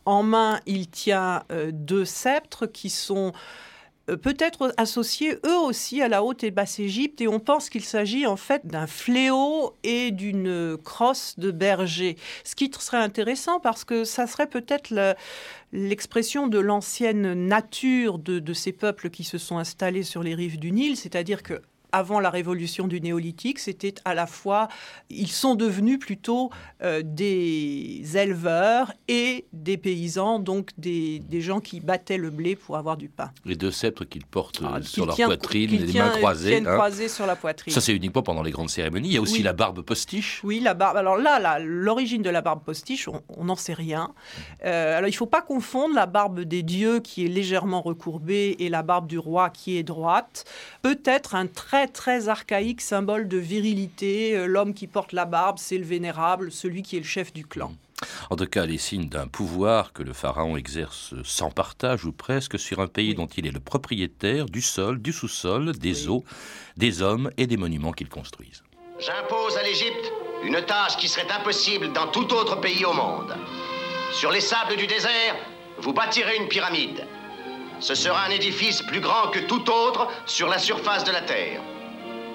En 0.06 0.24
main, 0.24 0.60
il 0.66 0.90
tient 0.90 1.44
euh, 1.52 1.72
deux 1.74 2.06
sceptres 2.06 2.66
qui 2.66 2.90
sont 2.90 3.34
euh, 4.10 4.18
peut-être 4.18 4.74
associés 4.78 5.38
eux 5.46 5.58
aussi 5.58 6.02
à 6.02 6.08
la 6.08 6.24
Haute 6.24 6.44
et 6.44 6.52
Basse 6.52 6.80
Égypte 6.80 7.22
et 7.22 7.28
on 7.28 7.40
pense 7.40 7.70
qu'il 7.70 7.84
s'agit 7.84 8.28
en 8.28 8.36
fait 8.36 8.66
d'un 8.66 8.88
fléau 8.88 9.74
et 9.84 10.12
d'une 10.12 10.78
crosse 10.84 11.36
de 11.38 11.52
berger. 11.52 12.18
Ce 12.44 12.56
qui 12.56 12.72
serait 12.80 12.98
intéressant 12.98 13.60
parce 13.60 13.84
que 13.84 14.04
ça 14.04 14.28
serait 14.28 14.48
peut-être 14.48 14.94
l'expression 15.72 16.48
de 16.48 16.60
l'ancienne 16.60 17.34
nature 17.48 18.20
de, 18.20 18.40
de, 18.40 18.54
ces 18.54 18.72
peuples 18.72 19.10
qui 19.10 19.24
se 19.24 19.38
sont 19.38 19.58
installés 19.58 20.04
sur 20.04 20.22
les 20.22 20.36
rives 20.36 20.60
du 20.60 20.72
Nil, 20.72 20.98
c'est-à-dire 20.98 21.42
que 21.42 21.62
avant 21.96 22.20
la 22.20 22.30
révolution 22.30 22.88
du 22.88 23.00
néolithique, 23.00 23.58
c'était 23.58 23.96
à 24.04 24.14
la 24.14 24.28
fois, 24.28 24.68
ils 25.10 25.32
sont 25.32 25.56
devenus 25.56 25.98
plutôt 25.98 26.50
euh, 26.84 27.02
des 27.06 28.04
éleveurs 28.16 28.92
et 29.08 29.46
des 29.54 29.78
paysans, 29.78 30.40
donc 30.40 30.72
des, 30.78 31.22
gens 31.40 31.62
qui 31.62 31.80
battaient 31.80 32.18
le 32.18 32.32
blé 32.32 32.58
pour 32.58 32.76
avoir 32.76 32.98
du 32.98 33.08
pain. 33.08 33.32
Les 33.46 33.56
deux 33.56 33.72
sceptres 33.72 34.04
qu'ils 34.04 34.26
portent 34.26 34.62
ah, 34.66 34.82
sur 34.82 35.06
leur 35.06 35.16
poitrine, 35.16 35.72
les 35.72 35.94
mains 36.00 36.10
croisées. 36.10 36.58
Hein. 36.58 36.64
croisées 36.64 37.08
sur 37.08 37.26
la 37.26 37.38
poitrine. 37.38 37.74
Ça, 37.74 37.80
c'est 37.80 37.94
uniquement 37.94 38.24
pendant 38.24 38.44
les 38.44 38.52
grandes 38.52 38.70
cérémonies. 38.70 39.10
Il 39.10 39.14
y 39.14 39.18
a 39.18 39.22
aussi 39.22 39.42
la 39.42 39.54
barbe 39.54 39.82
postiche. 39.82 40.42
Oui, 40.44 40.60
la 40.60 40.74
barbe. 40.74 40.98
Alors 40.98 41.16
là, 41.16 41.60
l'origine 41.60 42.22
de 42.22 42.30
la 42.30 42.42
barbe 42.42 42.62
postiche, 42.62 43.08
on 43.08 43.46
n'en 43.46 43.56
sait 43.56 43.74
rien. 43.74 44.12
Euh, 44.66 44.98
alors 44.98 45.08
il 45.08 45.14
ne 45.14 45.18
faut 45.18 45.26
pas 45.26 45.42
confondre 45.42 45.96
la 45.96 46.08
barbe 46.08 46.42
des 46.42 46.62
dieux 46.62 47.00
qui 47.00 47.26
est 47.26 47.30
légèrement 47.30 47.82
recourbée 47.82 48.58
et 48.60 48.68
la 48.68 48.84
barbe 48.84 49.08
du 49.08 49.18
roi 49.18 49.50
qui 49.50 49.78
est 49.78 49.84
droite. 49.84 50.44
Peut-être 50.82 51.36
un 51.36 51.48
très 51.88 52.06
très 52.06 52.30
archaïque 52.30 52.82
symbole 52.82 53.28
de 53.28 53.38
virilité. 53.38 54.36
Euh, 54.36 54.46
l'homme 54.46 54.74
qui 54.74 54.88
porte 54.88 55.12
la 55.12 55.26
barbe, 55.26 55.58
c'est 55.60 55.78
le 55.78 55.86
vénérable, 55.86 56.52
celui 56.52 56.82
qui 56.82 56.96
est 56.98 57.00
le 57.00 57.06
chef 57.06 57.34
du 57.34 57.46
clan. 57.46 57.74
En 58.30 58.36
tout 58.36 58.46
cas, 58.46 58.66
les 58.66 58.78
signes 58.78 59.08
d'un 59.08 59.28
pouvoir 59.28 59.94
que 59.94 60.04
le 60.04 60.14
pharaon 60.14 60.58
exerce 60.58 61.14
sans 61.24 61.50
partage 61.50 62.06
ou 62.06 62.12
presque 62.12 62.60
sur 62.60 62.80
un 62.80 62.88
pays 62.88 63.16
dont 63.16 63.28
il 63.28 63.48
est 63.48 63.52
le 63.52 63.60
propriétaire 63.60 64.46
du 64.46 64.62
sol, 64.62 65.02
du 65.02 65.14
sous-sol, 65.14 65.72
des 65.78 66.08
eaux, 66.08 66.24
des 66.78 67.02
hommes 67.02 67.32
et 67.38 67.48
des 67.48 67.58
monuments 67.58 67.94
qu'il 67.94 68.10
construise. 68.10 68.64
J'impose 69.00 69.58
à 69.58 69.64
l'Égypte 69.64 70.12
une 70.44 70.62
tâche 70.62 70.98
qui 70.98 71.08
serait 71.08 71.32
impossible 71.32 71.94
dans 71.94 72.08
tout 72.08 72.32
autre 72.34 72.60
pays 72.60 72.86
au 72.86 72.94
monde. 72.94 73.36
Sur 74.12 74.32
les 74.32 74.42
sables 74.42 74.76
du 74.76 74.88
désert, 74.88 75.36
vous 75.80 75.94
bâtirez 75.94 76.38
une 76.38 76.48
pyramide. 76.48 77.08
Ce 77.80 77.96
sera 77.96 78.26
un 78.26 78.30
édifice 78.30 78.82
plus 78.82 79.02
grand 79.02 79.30
que 79.32 79.40
tout 79.40 79.70
autre 79.70 80.08
sur 80.26 80.48
la 80.48 80.60
surface 80.60 81.04
de 81.04 81.12
la 81.12 81.22
Terre. 81.22 81.62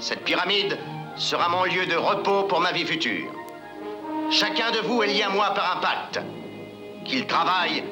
Cette 0.00 0.24
pyramide 0.24 0.78
sera 1.16 1.50
mon 1.50 1.64
lieu 1.64 1.84
de 1.84 1.94
repos 1.94 2.44
pour 2.44 2.60
ma 2.60 2.72
vie 2.72 2.86
future. 2.86 3.30
Chacun 4.30 4.70
de 4.70 4.78
vous 4.78 5.02
est 5.02 5.08
lié 5.08 5.22
à 5.22 5.28
moi 5.28 5.50
par 5.54 5.76
un 5.76 5.80
pacte. 5.80 6.20
Qu'il 7.04 7.26
travaille 7.26 7.84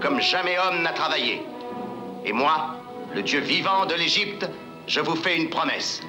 comme 0.00 0.20
jamais 0.20 0.58
homme 0.58 0.82
n'a 0.82 0.92
travaillé. 0.92 1.46
Et 2.24 2.32
moi, 2.32 2.76
le 3.14 3.22
Dieu 3.22 3.38
vivant 3.38 3.86
de 3.86 3.94
l'Égypte, 3.94 4.48
je 4.88 5.00
vous 5.00 5.14
fais 5.14 5.36
une 5.36 5.50
promesse. 5.50 6.00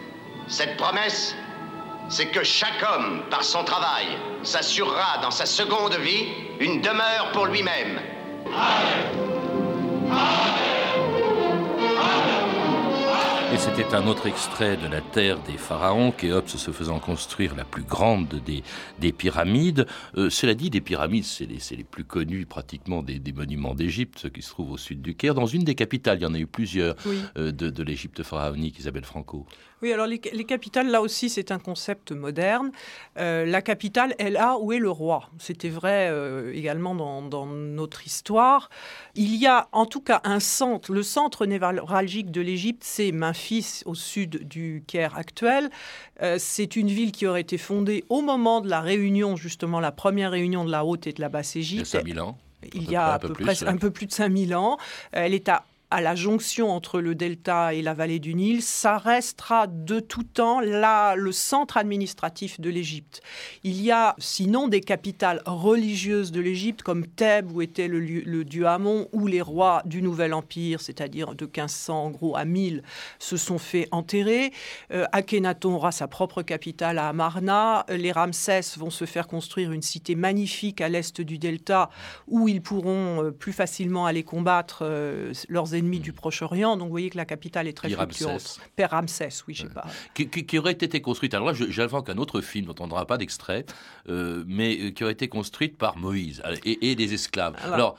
Cette 0.48 0.76
promesse, 0.78 1.36
c'est 2.10 2.32
que 2.32 2.44
chaque 2.44 2.84
homme, 2.96 3.22
par 3.30 3.44
son 3.44 3.64
travail, 3.64 4.08
s'assurera 4.42 5.20
dans 5.22 5.32
sa 5.32 5.46
seconde 5.46 5.96
vie 5.96 6.30
une 6.60 6.82
demeure 6.82 7.32
pour 7.32 7.46
lui-même. 7.46 8.00
C'était 13.76 13.96
un 13.96 14.06
autre 14.06 14.28
extrait 14.28 14.78
de 14.78 14.88
la 14.88 15.02
terre 15.02 15.40
des 15.44 15.58
pharaons, 15.58 16.12
Khéops 16.12 16.58
se 16.58 16.70
faisant 16.70 17.00
construire 17.00 17.56
la 17.56 17.64
plus 17.64 17.82
grande 17.82 18.28
des, 18.46 18.64
des 19.00 19.12
pyramides. 19.12 19.88
Euh, 20.16 20.30
cela 20.30 20.54
dit, 20.54 20.70
des 20.70 20.82
pyramides, 20.82 21.24
c'est 21.24 21.46
les, 21.46 21.58
les, 21.76 21.84
plus 21.84 22.04
connus 22.04 22.46
pratiquement 22.46 23.02
des, 23.02 23.18
des 23.18 23.34
monuments 23.34 23.74
d'Égypte, 23.74 24.20
ceux 24.20 24.30
qui 24.30 24.44
se 24.44 24.50
trouvent 24.50 24.72
au 24.72 24.78
sud 24.78 25.02
du 25.02 25.16
Caire. 25.16 25.34
Dans 25.34 25.48
une 25.48 25.64
des 25.64 25.74
capitales, 25.74 26.20
il 26.20 26.24
y 26.24 26.26
en 26.28 26.36
a 26.36 26.40
eu 26.40 26.46
plusieurs 26.46 26.96
euh, 27.38 27.52
de, 27.52 27.70
de 27.72 27.84
l'Égypte 27.84 28.22
pharaonique, 28.22 28.78
Isabelle 28.78 29.06
Franco. 29.06 29.48
Oui, 29.84 29.92
alors 29.92 30.08
les, 30.08 30.18
capitales, 30.18 30.90
là 30.90 31.02
aussi, 31.02 31.30
c'est 31.30 31.52
un 31.52 31.60
concept 31.60 32.14
moderne. 32.14 32.72
Euh, 33.18 33.46
la 33.46 33.62
capitale 33.62 34.16
est 34.18 34.30
là 34.30 34.56
où 34.58 34.72
est 34.72 34.80
le 34.80 34.90
roi. 34.90 35.30
C'était 35.40 35.68
vrai 35.68 36.08
euh, 36.10 36.54
également 36.54 36.96
dans, 36.96 37.46
notre 37.46 38.08
histoire. 38.08 38.70
Il 39.16 39.36
y 39.36 39.46
a 39.46 39.68
en 39.74 39.86
tout 39.86 40.00
cas 40.00 40.22
un 40.24 40.40
centre. 40.40 40.94
Le 40.94 41.04
centre 41.04 41.46
névralgique 41.46 42.32
de 42.32 42.40
l'Égypte, 42.40 42.82
c'est 42.86 43.12
Memphis, 43.12 43.82
au 43.86 43.94
sud 43.94 44.48
du 44.48 44.86
Caire 44.88 45.18
actuel. 45.18 45.70
Euh, 46.22 46.38
c'est 46.40 46.78
une 46.78 46.88
ville 46.88 47.12
qui 47.12 47.28
aurait 47.28 47.42
été 47.42 47.58
fondée 47.58 48.06
au 48.08 48.22
moment 48.22 48.62
de 48.62 48.70
la 48.70 48.80
réunion, 48.80 49.36
justement, 49.36 49.82
la 49.82 49.92
première 49.92 50.32
réunion 50.32 50.64
de 50.64 50.72
la 50.72 50.86
Haute 50.86 51.08
et 51.08 51.12
de 51.12 51.20
la 51.20 51.28
Basse 51.28 51.58
Égypte. 51.58 51.90
Il 51.92 51.96
y 51.96 51.98
a 51.98 52.00
5000 52.00 52.20
ans. 52.22 52.38
Il 52.74 52.90
y 52.90 52.96
a 52.96 53.16
à 53.16 53.20
peu, 53.20 53.34
près 53.34 53.62
un 53.66 53.76
peu 53.76 53.92
plus 53.92 54.06
de 54.06 54.14
5000 54.14 54.56
ans. 54.56 54.78
Elle 55.12 55.34
est 55.34 55.50
à 55.50 55.66
à 55.94 56.02
la 56.02 56.16
jonction 56.16 56.72
entre 56.72 57.00
le 57.00 57.14
delta 57.14 57.76
et 57.76 57.84
la 57.84 57.94
vallée 57.94 58.18
du 58.18 58.34
Nil, 58.34 58.64
ça 58.64 58.98
restera 58.98 59.68
de 59.68 60.00
tout 60.00 60.24
temps 60.24 60.60
là 60.60 61.16
le 61.16 61.32
centre 61.32 61.78
administratif 61.78 62.60
de 62.60 62.72
l'Égypte. 62.72 63.22
Il 63.64 63.80
y 63.80 63.92
a 63.92 64.16
sinon 64.18 64.68
des 64.68 64.82
capitales 64.82 65.44
religieuses 65.46 66.32
de 66.32 66.42
l'Égypte 66.42 66.82
comme 66.82 67.06
Thèbes 67.06 67.52
où 67.52 67.62
était 67.62 67.88
le, 67.88 68.44
dieu 68.44 68.66
Amon 68.66 69.08
ou 69.12 69.28
les 69.28 69.42
rois 69.42 69.84
du 69.86 70.02
Nouvel 70.02 70.34
Empire, 70.34 70.82
c'est-à-dire 70.82 71.36
de 71.36 71.46
1500 71.46 72.06
en 72.06 72.10
gros 72.10 72.36
à 72.36 72.44
1000, 72.44 72.82
se 73.20 73.38
sont 73.38 73.60
fait 73.60 73.88
enterrer. 73.92 74.52
Euh, 74.92 75.06
Akhenaton 75.12 75.76
aura 75.76 75.92
sa 75.92 76.08
propre 76.08 76.42
capitale 76.42 76.98
à 76.98 77.08
Amarna. 77.10 77.86
Les 77.90 78.12
Ramsès 78.12 78.62
vont 78.78 78.90
se 78.90 79.06
faire 79.06 79.28
construire 79.28 79.72
une 79.72 79.84
cité 79.84 80.16
magnifique 80.16 80.82
à 80.82 80.90
l'est 80.90 81.22
du 81.22 81.38
delta 81.38 81.92
où 82.28 82.48
ils 82.48 82.64
pourront 82.64 83.26
euh, 83.26 83.30
plus 83.30 83.54
facilement 83.54 84.08
aller 84.08 84.24
combattre 84.24 84.80
euh, 84.82 85.32
leurs 85.50 85.76
ennemis 85.76 85.83
du 86.00 86.14
Proche-Orient. 86.14 86.78
Donc 86.78 86.88
vous 86.88 86.94
voyez 86.94 87.10
que 87.10 87.18
la 87.18 87.26
capitale 87.26 87.68
est 87.68 87.74
très 87.74 87.90
fluctuante. 87.90 88.60
Père 88.76 88.92
Ramsès, 88.92 89.30
oui, 89.48 89.54
je 89.54 89.64
sais 89.64 89.74
pas. 89.74 89.86
Qui, 90.14 90.58
aurait 90.58 90.74
été 90.74 91.02
construite, 91.02 91.34
alors 91.34 91.48
là 91.48 91.54
j'invoque 91.54 92.10
un 92.10 92.18
autre 92.18 92.42
film 92.42 92.68
dont 92.68 92.76
on 92.80 92.88
n'aura 92.88 93.06
pas 93.06 93.18
d'extrait, 93.18 93.66
euh, 94.10 94.44
mais 94.48 94.78
euh, 94.80 94.92
qui 94.92 95.04
aurait 95.04 95.14
été 95.14 95.28
construite 95.28 95.78
par 95.78 95.98
Moïse 95.98 96.42
et, 96.66 96.96
des 96.96 97.14
esclaves. 97.14 97.56
Alors, 97.64 97.98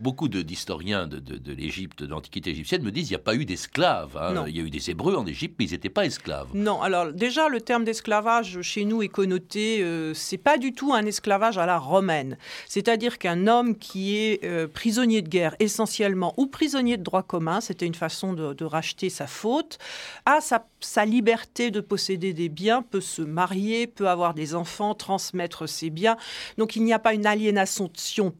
beaucoup 0.00 0.28
d'historiens 0.28 1.06
de, 1.06 1.18
de, 1.18 1.36
de, 1.36 1.52
l'Égypte, 1.52 2.02
de 2.02 2.08
l'Antiquité 2.08 2.50
égyptienne 2.50 2.82
me 2.82 2.90
disent 2.90 3.08
qu'il 3.08 3.16
n'y 3.16 3.20
a 3.20 3.24
pas 3.24 3.34
eu 3.34 3.44
d'esclaves. 3.44 4.16
Hein. 4.16 4.44
Il 4.48 4.56
y 4.56 4.60
a 4.60 4.62
eu 4.62 4.70
des 4.70 4.90
Hébreux 4.90 5.14
en 5.16 5.26
Égypte, 5.26 5.56
mais 5.58 5.66
ils 5.66 5.72
n'étaient 5.72 5.88
pas 5.88 6.04
esclaves. 6.04 6.48
Non, 6.54 6.82
alors 6.82 7.12
déjà 7.12 7.48
le 7.48 7.60
terme 7.60 7.84
d'esclavage 7.84 8.60
chez 8.62 8.84
nous 8.84 9.02
est 9.02 9.08
connoté, 9.08 9.82
euh, 9.82 10.14
c'est 10.14 10.38
pas 10.38 10.58
du 10.58 10.72
tout 10.72 10.92
un 10.92 11.04
esclavage 11.06 11.58
à 11.58 11.66
la 11.66 11.78
romaine. 11.78 12.36
C'est-à-dire 12.68 13.18
qu'un 13.18 13.46
homme 13.46 13.76
qui 13.76 14.16
est 14.16 14.44
euh, 14.44 14.68
prisonnier 14.68 15.22
de 15.22 15.28
guerre 15.28 15.56
essentiellement 15.58 16.34
ou 16.36 16.46
prisonnier 16.46 16.96
de 16.96 17.02
droit 17.06 17.22
commun, 17.22 17.60
c'était 17.60 17.86
une 17.86 17.94
façon 17.94 18.32
de, 18.32 18.64
racheter 18.64 19.10
sa 19.10 19.26
faute, 19.26 19.78
a 20.24 20.40
sa, 20.40 21.04
liberté 21.04 21.70
de 21.70 21.80
posséder 21.80 22.32
des 22.32 22.48
biens, 22.48 22.82
peut 22.82 23.00
se 23.00 23.22
marier, 23.22 23.86
peut 23.86 24.08
avoir 24.08 24.34
des 24.34 24.54
enfants, 24.54 24.94
transmettre 24.94 25.68
ses 25.68 25.90
biens. 25.90 26.16
Donc 26.58 26.76
il 26.76 26.84
n'y 26.84 26.92
a 26.92 26.98
pas 26.98 27.14
une 27.14 27.26
aliénation 27.26 27.90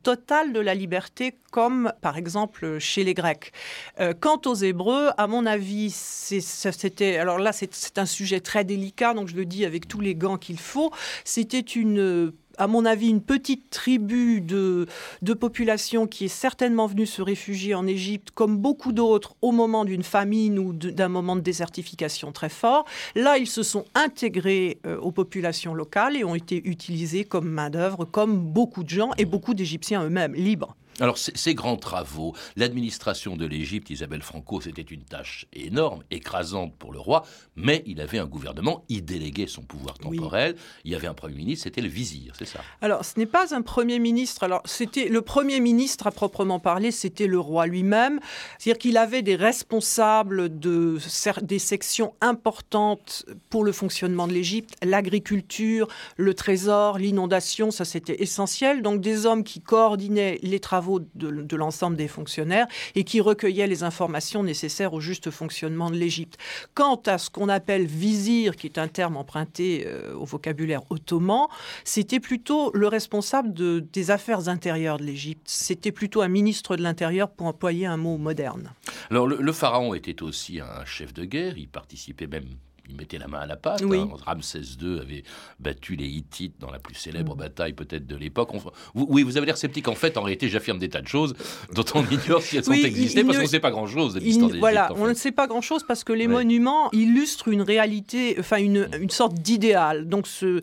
totale 0.02 0.52
de 0.52 0.60
la 0.60 0.74
liberté 0.74 1.36
comme 1.50 1.92
par 2.02 2.18
exemple 2.18 2.78
chez 2.78 3.04
les 3.04 3.14
Grecs. 3.14 3.52
Euh, 4.00 4.12
quant 4.18 4.40
aux 4.44 4.54
Hébreux, 4.54 5.10
à 5.16 5.26
mon 5.26 5.46
avis, 5.46 5.90
c'était 5.90 7.16
alors 7.16 7.38
là 7.38 7.52
c'est 7.52 7.98
un 7.98 8.04
sujet 8.06 8.40
très 8.40 8.64
délicat, 8.64 9.14
donc 9.14 9.28
je 9.28 9.36
le 9.36 9.46
dis 9.46 9.64
avec 9.64 9.88
tous 9.88 10.00
les 10.00 10.14
gants 10.14 10.36
qu'il 10.36 10.58
faut. 10.58 10.92
C'était 11.24 11.60
une 11.60 12.32
à 12.58 12.66
mon 12.66 12.84
avis, 12.84 13.08
une 13.08 13.22
petite 13.22 13.70
tribu 13.70 14.40
de, 14.40 14.86
de 15.22 15.34
population 15.34 16.06
qui 16.06 16.26
est 16.26 16.28
certainement 16.28 16.86
venue 16.86 17.06
se 17.06 17.22
réfugier 17.22 17.74
en 17.74 17.86
Égypte, 17.86 18.30
comme 18.34 18.56
beaucoup 18.58 18.92
d'autres, 18.92 19.34
au 19.42 19.52
moment 19.52 19.84
d'une 19.84 20.02
famine 20.02 20.58
ou 20.58 20.72
d'un 20.72 21.08
moment 21.08 21.36
de 21.36 21.40
désertification 21.40 22.32
très 22.32 22.48
fort. 22.48 22.84
Là, 23.14 23.38
ils 23.38 23.46
se 23.46 23.62
sont 23.62 23.84
intégrés 23.94 24.78
euh, 24.86 24.98
aux 24.98 25.12
populations 25.12 25.74
locales 25.74 26.16
et 26.16 26.24
ont 26.24 26.34
été 26.34 26.62
utilisés 26.66 27.24
comme 27.24 27.48
main-d'œuvre, 27.48 28.04
comme 28.04 28.38
beaucoup 28.38 28.84
de 28.84 28.90
gens 28.90 29.10
et 29.18 29.24
beaucoup 29.24 29.54
d'Égyptiens 29.54 30.04
eux-mêmes, 30.04 30.34
libres. 30.34 30.76
Alors, 30.98 31.18
ces 31.18 31.54
grands 31.54 31.76
travaux, 31.76 32.34
l'administration 32.56 33.36
de 33.36 33.44
l'Égypte, 33.44 33.90
Isabelle 33.90 34.22
Franco, 34.22 34.62
c'était 34.62 34.80
une 34.80 35.02
tâche 35.02 35.46
énorme, 35.52 36.02
écrasante 36.10 36.74
pour 36.78 36.90
le 36.90 36.98
roi, 36.98 37.26
mais 37.54 37.82
il 37.86 38.00
avait 38.00 38.18
un 38.18 38.24
gouvernement, 38.24 38.82
il 38.88 39.04
déléguait 39.04 39.46
son 39.46 39.60
pouvoir 39.60 39.98
temporel, 39.98 40.56
il 40.84 40.92
y 40.92 40.94
avait 40.94 41.06
un 41.06 41.12
Premier 41.12 41.34
ministre, 41.34 41.64
c'était 41.64 41.82
le 41.82 41.88
vizir, 41.88 42.32
c'est 42.38 42.46
ça? 42.46 42.60
Alors, 42.80 43.04
ce 43.04 43.18
n'est 43.18 43.26
pas 43.26 43.54
un 43.54 43.60
Premier 43.60 43.98
ministre, 43.98 44.42
alors 44.42 44.62
c'était 44.64 45.08
le 45.08 45.20
Premier 45.20 45.60
ministre 45.60 46.06
à 46.06 46.10
proprement 46.12 46.60
parler, 46.60 46.90
c'était 46.90 47.26
le 47.26 47.38
roi 47.38 47.66
lui-même, 47.66 48.18
c'est-à-dire 48.58 48.78
qu'il 48.78 48.96
avait 48.96 49.22
des 49.22 49.36
responsables 49.36 50.58
de, 50.58 50.98
des 51.42 51.58
sections 51.58 52.14
importantes 52.22 53.26
pour 53.50 53.64
le 53.64 53.72
fonctionnement 53.72 54.26
de 54.26 54.32
l'Égypte, 54.32 54.76
l'agriculture, 54.82 55.88
le 56.16 56.32
trésor, 56.32 56.96
l'inondation, 56.96 57.70
ça 57.70 57.84
c'était 57.84 58.22
essentiel, 58.22 58.80
donc 58.80 59.02
des 59.02 59.26
hommes 59.26 59.44
qui 59.44 59.60
coordonnaient 59.60 60.38
les 60.42 60.60
travaux 60.60 60.85
de, 61.14 61.56
l'ensemble 61.56 61.96
des 61.96 62.08
fonctionnaires 62.08 62.66
et 62.94 63.04
qui 63.04 63.20
recueillait 63.20 63.66
les 63.66 63.82
informations 63.82 64.42
nécessaires 64.42 64.92
au 64.92 65.00
juste 65.00 65.30
fonctionnement 65.30 65.90
de 65.90 65.96
l'Égypte. 65.96 66.38
Quant 66.74 67.00
à 67.06 67.18
ce 67.18 67.30
qu'on 67.30 67.48
appelle 67.48 67.86
vizir, 67.86 68.56
qui 68.56 68.66
est 68.66 68.78
un 68.78 68.88
terme 68.88 69.16
emprunté 69.16 69.84
euh, 69.86 70.14
au 70.14 70.24
vocabulaire 70.24 70.82
ottoman, 70.90 71.46
c'était 71.84 72.20
plutôt 72.20 72.70
le 72.74 72.88
responsable 72.88 73.52
des 73.90 74.10
affaires 74.10 74.48
intérieures 74.48 74.98
de 74.98 75.04
l'Égypte. 75.04 75.42
C'était 75.46 75.92
plutôt 75.92 76.22
un 76.22 76.28
ministre 76.28 76.76
de 76.76 76.82
l'Intérieur 76.82 77.30
pour 77.30 77.46
employer 77.46 77.86
un 77.86 77.96
mot 77.96 78.16
moderne. 78.18 78.72
Alors 79.10 79.26
le 79.26 79.52
pharaon 79.52 79.94
était 79.94 80.22
aussi 80.22 80.60
un 80.60 80.84
chef 80.84 81.12
de 81.12 81.24
guerre, 81.24 81.58
il 81.58 81.68
participait 81.68 82.26
même 82.26 82.46
il 82.88 82.96
mettait 82.96 83.18
la 83.18 83.28
main 83.28 83.40
à 83.40 83.46
la 83.46 83.56
pâte. 83.56 83.82
Oui. 83.84 83.98
Hein. 83.98 84.08
Ramsès 84.24 84.60
II 84.80 85.00
avait 85.00 85.22
battu 85.60 85.96
les 85.96 86.06
Hittites 86.06 86.54
dans 86.60 86.70
la 86.70 86.78
plus 86.78 86.94
célèbre 86.94 87.34
mm. 87.34 87.38
bataille 87.38 87.72
peut-être 87.72 88.06
de 88.06 88.16
l'époque. 88.16 88.50
oui, 88.94 89.22
vous 89.22 89.36
avez 89.36 89.46
l'air 89.46 89.56
sceptique. 89.56 89.88
En 89.88 89.94
fait, 89.94 90.16
en 90.16 90.22
réalité, 90.22 90.48
j'affirme 90.48 90.78
des 90.78 90.88
tas 90.88 91.00
de 91.00 91.08
choses 91.08 91.34
dont 91.74 91.84
on 91.94 92.04
ignore 92.06 92.42
si 92.42 92.56
elles 92.56 92.68
ont 92.68 92.72
existé 92.72 93.24
parce 93.24 93.36
qu'on 93.36 93.42
ne 93.42 93.48
sait 93.48 93.60
pas 93.60 93.70
grand-chose 93.70 94.18
Voilà, 94.58 94.92
on 94.96 95.06
ne 95.06 95.14
sait 95.14 95.32
pas 95.32 95.46
grand-chose 95.46 95.84
parce 95.86 96.04
que 96.04 96.12
les 96.12 96.28
monuments 96.28 96.90
illustrent 96.92 97.48
une 97.48 97.62
réalité, 97.62 98.36
enfin 98.38 98.58
une, 98.58 98.88
une 99.00 99.10
sorte 99.10 99.34
d'idéal. 99.34 100.08
Donc 100.08 100.26
ce, 100.26 100.60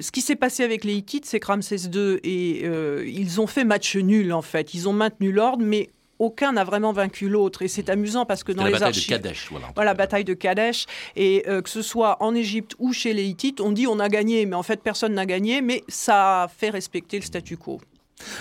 ce 0.00 0.10
qui 0.10 0.20
s'est 0.20 0.36
passé 0.36 0.62
avec 0.62 0.84
les 0.84 0.94
Hittites, 0.94 1.26
c'est 1.26 1.40
que 1.40 1.46
Ramsès 1.46 1.88
II 1.92 2.18
et 2.22 2.62
euh, 2.64 3.04
ils 3.06 3.40
ont 3.40 3.46
fait 3.46 3.64
match 3.64 3.96
nul 3.96 4.32
en 4.32 4.42
fait. 4.42 4.74
Ils 4.74 4.88
ont 4.88 4.92
maintenu 4.92 5.32
l'ordre, 5.32 5.64
mais 5.64 5.90
aucun 6.18 6.52
n'a 6.52 6.64
vraiment 6.64 6.92
vaincu 6.92 7.28
l'autre. 7.28 7.62
Et 7.62 7.68
c'est 7.68 7.88
amusant 7.88 8.24
parce 8.24 8.44
que 8.44 8.52
dans 8.52 8.64
les 8.64 8.82
archives... 8.82 9.10
La 9.10 9.18
bataille 9.18 9.20
de 9.20 9.28
Kadesh. 9.28 9.48
Voilà, 9.50 9.66
voilà 9.74 9.94
bataille 9.94 10.24
de 10.24 10.34
Kadesh. 10.34 10.86
Et 11.16 11.44
euh, 11.48 11.62
que 11.62 11.70
ce 11.70 11.82
soit 11.82 12.22
en 12.22 12.34
Égypte 12.34 12.74
ou 12.78 12.92
chez 12.92 13.12
les 13.12 13.24
Hittites, 13.24 13.60
on 13.60 13.72
dit 13.72 13.86
on 13.86 13.98
a 13.98 14.08
gagné, 14.08 14.46
mais 14.46 14.56
en 14.56 14.62
fait 14.62 14.82
personne 14.82 15.14
n'a 15.14 15.26
gagné, 15.26 15.60
mais 15.60 15.82
ça 15.88 16.48
fait 16.56 16.70
respecter 16.70 17.18
le 17.18 17.24
statu 17.24 17.56
quo. 17.56 17.80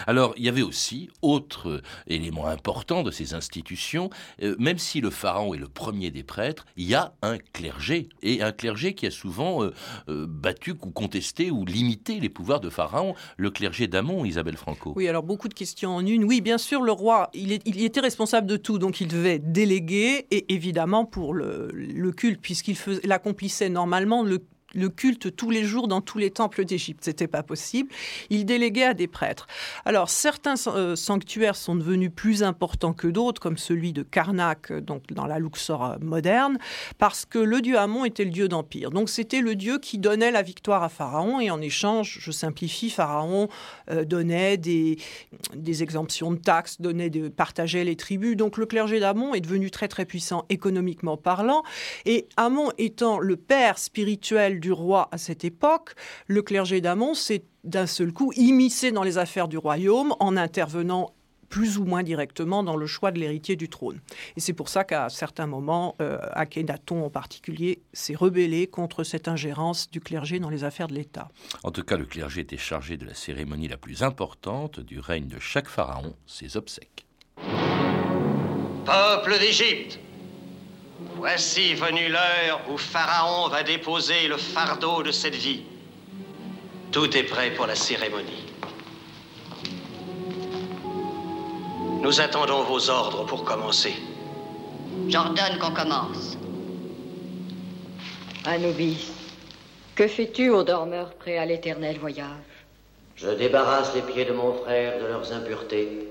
Alors, 0.08 0.34
il 0.38 0.44
y 0.44 0.50
avait 0.50 0.62
aussi, 0.62 1.10
autre 1.22 1.82
élément 2.08 2.48
important 2.48 3.04
de 3.04 3.12
ces 3.12 3.34
institutions, 3.34 4.10
euh, 4.42 4.56
même 4.60 4.78
si 4.78 5.02
le 5.02 5.10
pharaon 5.10 5.54
est 5.54 5.58
le 5.58 5.68
premier 5.68 6.12
des 6.12 6.24
prêtres, 6.24 6.66
il 6.78 6.88
y 6.88 6.96
a 6.96 7.14
un 7.22 7.38
clergé, 7.38 8.10
et 8.22 8.42
un 8.42 8.52
clergé 8.52 8.94
qui 8.94 9.06
a 9.06 9.12
souvent 9.12 9.64
euh, 9.64 9.74
euh, 10.10 10.26
battu 10.28 10.72
ou 10.72 10.92
contesté 10.92 11.52
ou 11.52 11.66
limité 11.66 12.20
les 12.20 12.30
pouvoirs 12.30 12.60
de 12.60 12.70
pharaon, 12.70 13.16
le 13.38 13.50
clergé 13.50 13.88
d'Amon, 13.88 14.26
Isabelle 14.26 14.58
Franco. 14.58 14.94
Oui, 14.96 15.08
alors 15.08 15.24
beaucoup 15.24 15.48
de 15.48 15.54
questions 15.54 15.96
en 15.96 16.06
une. 16.06 16.24
Oui, 16.24 16.42
bien 16.42 16.58
sûr, 16.58 16.82
le 16.82 16.92
roi, 16.92 17.30
il, 17.34 17.52
était 17.52 18.00
responsable 18.00 18.48
de 18.48 18.58
tout, 18.58 18.78
donc 18.78 19.02
il 19.02 19.08
devait 19.08 19.40
déléguer, 19.40 20.28
et 20.32 20.54
évidemment 20.54 21.06
pour 21.06 21.34
le, 21.34 21.70
le 21.74 22.12
culte, 22.12 22.42
puisqu'il 22.42 23.12
accomplissait 23.12 23.70
normalement 23.70 24.24
le 24.24 24.40
le 24.74 24.90
culte 24.90 25.36
tous 25.36 25.50
les 25.50 25.64
jours 25.64 25.88
dans 25.88 26.02
tous 26.02 26.18
les 26.18 26.32
temples 26.32 26.66
d'Égypte. 26.66 27.04
C'était 27.04 27.28
pas 27.28 27.44
possible. 27.44 27.90
Il 28.30 28.46
déléguait 28.46 28.84
à 28.84 28.94
des 28.94 29.08
prêtres. 29.08 29.48
Alors 29.86 30.10
certains 30.10 30.56
euh, 30.68 30.96
sanctuaires 30.96 31.56
sont 31.56 31.76
devenus 31.76 32.12
plus 32.14 32.44
importants 32.44 32.94
que 32.94 33.08
d'autres, 33.08 33.42
comme 33.42 33.58
celui 33.58 33.94
de 33.94 34.04
Karnak, 34.04 34.72
donc 34.74 35.08
dans 35.12 35.26
la 35.26 35.40
Luxor 35.40 35.84
euh, 35.84 35.96
moderne, 36.02 36.58
parce 36.98 37.26
que 37.26 37.40
le 37.40 37.62
dieu 37.62 37.78
Amon 37.78 38.06
était 38.06 38.26
le 38.26 38.32
dieu 38.32 38.48
d'empire. 38.48 38.92
Donc 38.92 39.10
c'était 39.10 39.42
le 39.42 39.56
dieu 39.56 39.80
qui 39.80 39.98
donnait 39.98 40.32
la 40.32 40.42
victoire 40.42 40.84
à 40.84 40.90
Pharaon 40.90 41.40
et 41.40 41.52
en 41.52 41.62
échange, 41.62 42.20
je 42.22 42.32
simplifie, 42.32 42.90
Pharaon 42.90 43.50
euh, 43.90 44.06
donnait 44.06 44.58
des, 44.58 44.98
des 45.56 45.84
exemptions 45.84 46.32
de 46.32 46.38
taxes, 46.38 46.82
donnait 46.82 47.10
de, 47.10 47.30
partageait 47.30 47.84
les 47.84 47.96
tribus. 47.96 48.36
Donc 48.36 48.58
le 48.58 48.66
clergé 48.66 49.00
d'Amon 49.00 49.34
est 49.34 49.42
devenu 49.42 49.72
très 49.72 49.88
très 49.88 50.06
puissant 50.06 50.46
économiquement 50.50 51.18
parlant 51.18 51.64
et 52.06 52.28
Amon 52.38 52.72
étant 52.78 53.20
le 53.20 53.36
père 53.36 53.78
spirituel 53.78 54.60
du 54.64 54.72
roi 54.72 55.10
à 55.12 55.18
cette 55.18 55.44
époque, 55.44 55.94
le 56.28 56.42
clergé 56.42 56.80
d'Amon 56.80 57.16
s'est 57.16 57.44
d'un 57.66 57.86
seul 57.86 58.14
coup 58.14 58.32
immiscé 58.38 58.94
dans 58.94 59.04
les 59.04 59.18
affaires 59.18 59.50
du 59.50 59.58
royaume 59.58 60.16
en 60.22 60.38
intervenant 60.38 61.12
plus 61.50 61.78
ou 61.78 61.84
moins 61.84 62.02
directement 62.02 62.64
dans 62.64 62.78
le 62.78 62.88
choix 62.88 63.12
de 63.12 63.20
l'héritier 63.20 63.58
du 63.58 63.68
trône. 63.70 64.00
Et 64.38 64.40
c'est 64.40 64.54
pour 64.54 64.70
ça 64.70 64.86
qu'à 64.86 65.10
certains 65.10 65.48
moments, 65.48 65.96
euh, 66.02 66.18
Akhenaton 66.32 67.06
en 67.06 67.10
particulier 67.10 67.82
s'est 67.92 68.16
rebellé 68.16 68.66
contre 68.66 69.04
cette 69.04 69.28
ingérence 69.28 69.92
du 69.92 70.00
clergé 70.00 70.40
dans 70.40 70.50
les 70.50 70.64
affaires 70.64 70.88
de 70.88 70.96
l'État. 70.96 71.28
En 71.62 71.72
tout 71.72 71.84
cas, 71.84 71.98
le 71.98 72.06
clergé 72.06 72.42
était 72.42 72.58
chargé 72.58 72.98
de 72.98 73.06
la 73.06 73.14
cérémonie 73.14 73.68
la 73.68 73.78
plus 73.78 74.02
importante 74.02 74.80
du 74.80 75.00
règne 75.00 75.28
de 75.28 75.40
chaque 75.40 75.68
pharaon, 75.68 76.16
ses 76.26 76.58
obsèques. 76.58 77.06
Peuple 78.86 79.38
d'Égypte, 79.40 80.00
Voici 81.26 81.74
venue 81.76 82.10
l'heure 82.10 82.60
où 82.70 82.78
Pharaon 82.78 83.48
va 83.48 83.64
déposer 83.64 84.28
le 84.28 84.36
fardeau 84.36 85.04
de 85.04 85.12
cette 85.12 85.36
vie. 85.36 85.64
Tout 86.92 87.16
est 87.16 87.24
prêt 87.24 87.52
pour 87.52 87.66
la 87.66 87.76
cérémonie. 87.76 88.44
Nous 92.02 92.20
attendons 92.20 92.64
vos 92.64 92.90
ordres 92.90 93.26
pour 93.26 93.46
commencer. 93.46 93.94
J'ordonne 95.08 95.58
qu'on 95.62 95.72
commence. 95.72 96.38
Anubis, 98.44 99.10
que 99.96 100.10
fais-tu 100.10 100.50
aux 100.50 100.64
dormeurs 100.64 101.14
prêts 101.14 101.38
à 101.38 101.46
l'éternel 101.46 102.00
voyage? 102.00 102.28
Je 103.16 103.30
débarrasse 103.30 103.96
les 103.96 104.02
pieds 104.02 104.26
de 104.26 104.34
mon 104.34 104.56
frère 104.56 105.00
de 105.02 105.06
leurs 105.06 105.32
impuretés, 105.32 106.06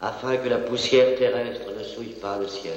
afin 0.00 0.38
que 0.38 0.48
la 0.48 0.56
poussière 0.56 1.18
terrestre 1.18 1.66
ne 1.78 1.84
souille 1.84 2.18
pas 2.18 2.38
le 2.38 2.48
ciel. 2.48 2.72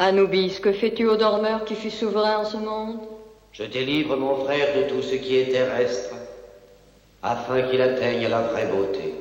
Anubis, 0.00 0.58
que 0.60 0.72
fais-tu 0.72 1.06
au 1.06 1.16
dormeur 1.16 1.64
qui 1.64 1.76
fut 1.76 1.90
souverain 1.90 2.38
en 2.38 2.44
ce 2.44 2.56
monde 2.56 2.98
Je 3.52 3.62
délivre 3.62 4.16
mon 4.16 4.44
frère 4.44 4.76
de 4.76 4.88
tout 4.88 5.02
ce 5.02 5.14
qui 5.14 5.36
est 5.36 5.52
terrestre, 5.52 6.16
afin 7.22 7.62
qu'il 7.62 7.80
atteigne 7.80 8.26
la 8.26 8.42
vraie 8.42 8.66
beauté. 8.66 9.14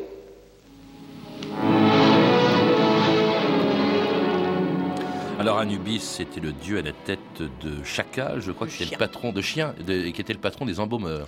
Alors 5.39 5.59
Anubis, 5.59 5.99
c'était 5.99 6.39
le 6.39 6.53
dieu 6.53 6.79
à 6.79 6.81
la 6.81 6.91
tête 6.91 7.19
de 7.61 7.83
chacal, 7.83 8.41
je 8.41 8.51
crois 8.51 8.65
que 8.65 8.73
c'était 8.73 8.95
le 8.95 8.97
patron 8.97 9.31
de 9.31 9.41
chiens, 9.41 9.75
et 9.87 10.11
qui 10.11 10.21
était 10.21 10.33
le 10.33 10.39
patron 10.39 10.65
des 10.65 10.79
embaumeurs. 10.79 11.27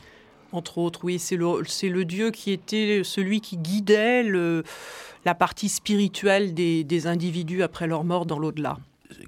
Entre 0.53 0.79
autres, 0.79 1.01
oui, 1.03 1.19
c'est 1.19 1.35
le, 1.35 1.61
le, 1.61 2.05
dieu 2.05 2.31
qui 2.31 2.51
était 2.51 3.01
celui 3.03 3.41
qui 3.41 3.57
guidait 3.57 4.23
le, 4.23 4.63
la 5.23 5.35
partie 5.35 5.69
spirituelle 5.69 6.55
des, 6.55 6.83
des 6.83 7.05
individus 7.05 7.61
après 7.61 7.85
leur 7.85 8.03
mort 8.05 8.25
dans 8.25 8.39
l'au-delà 8.39 8.77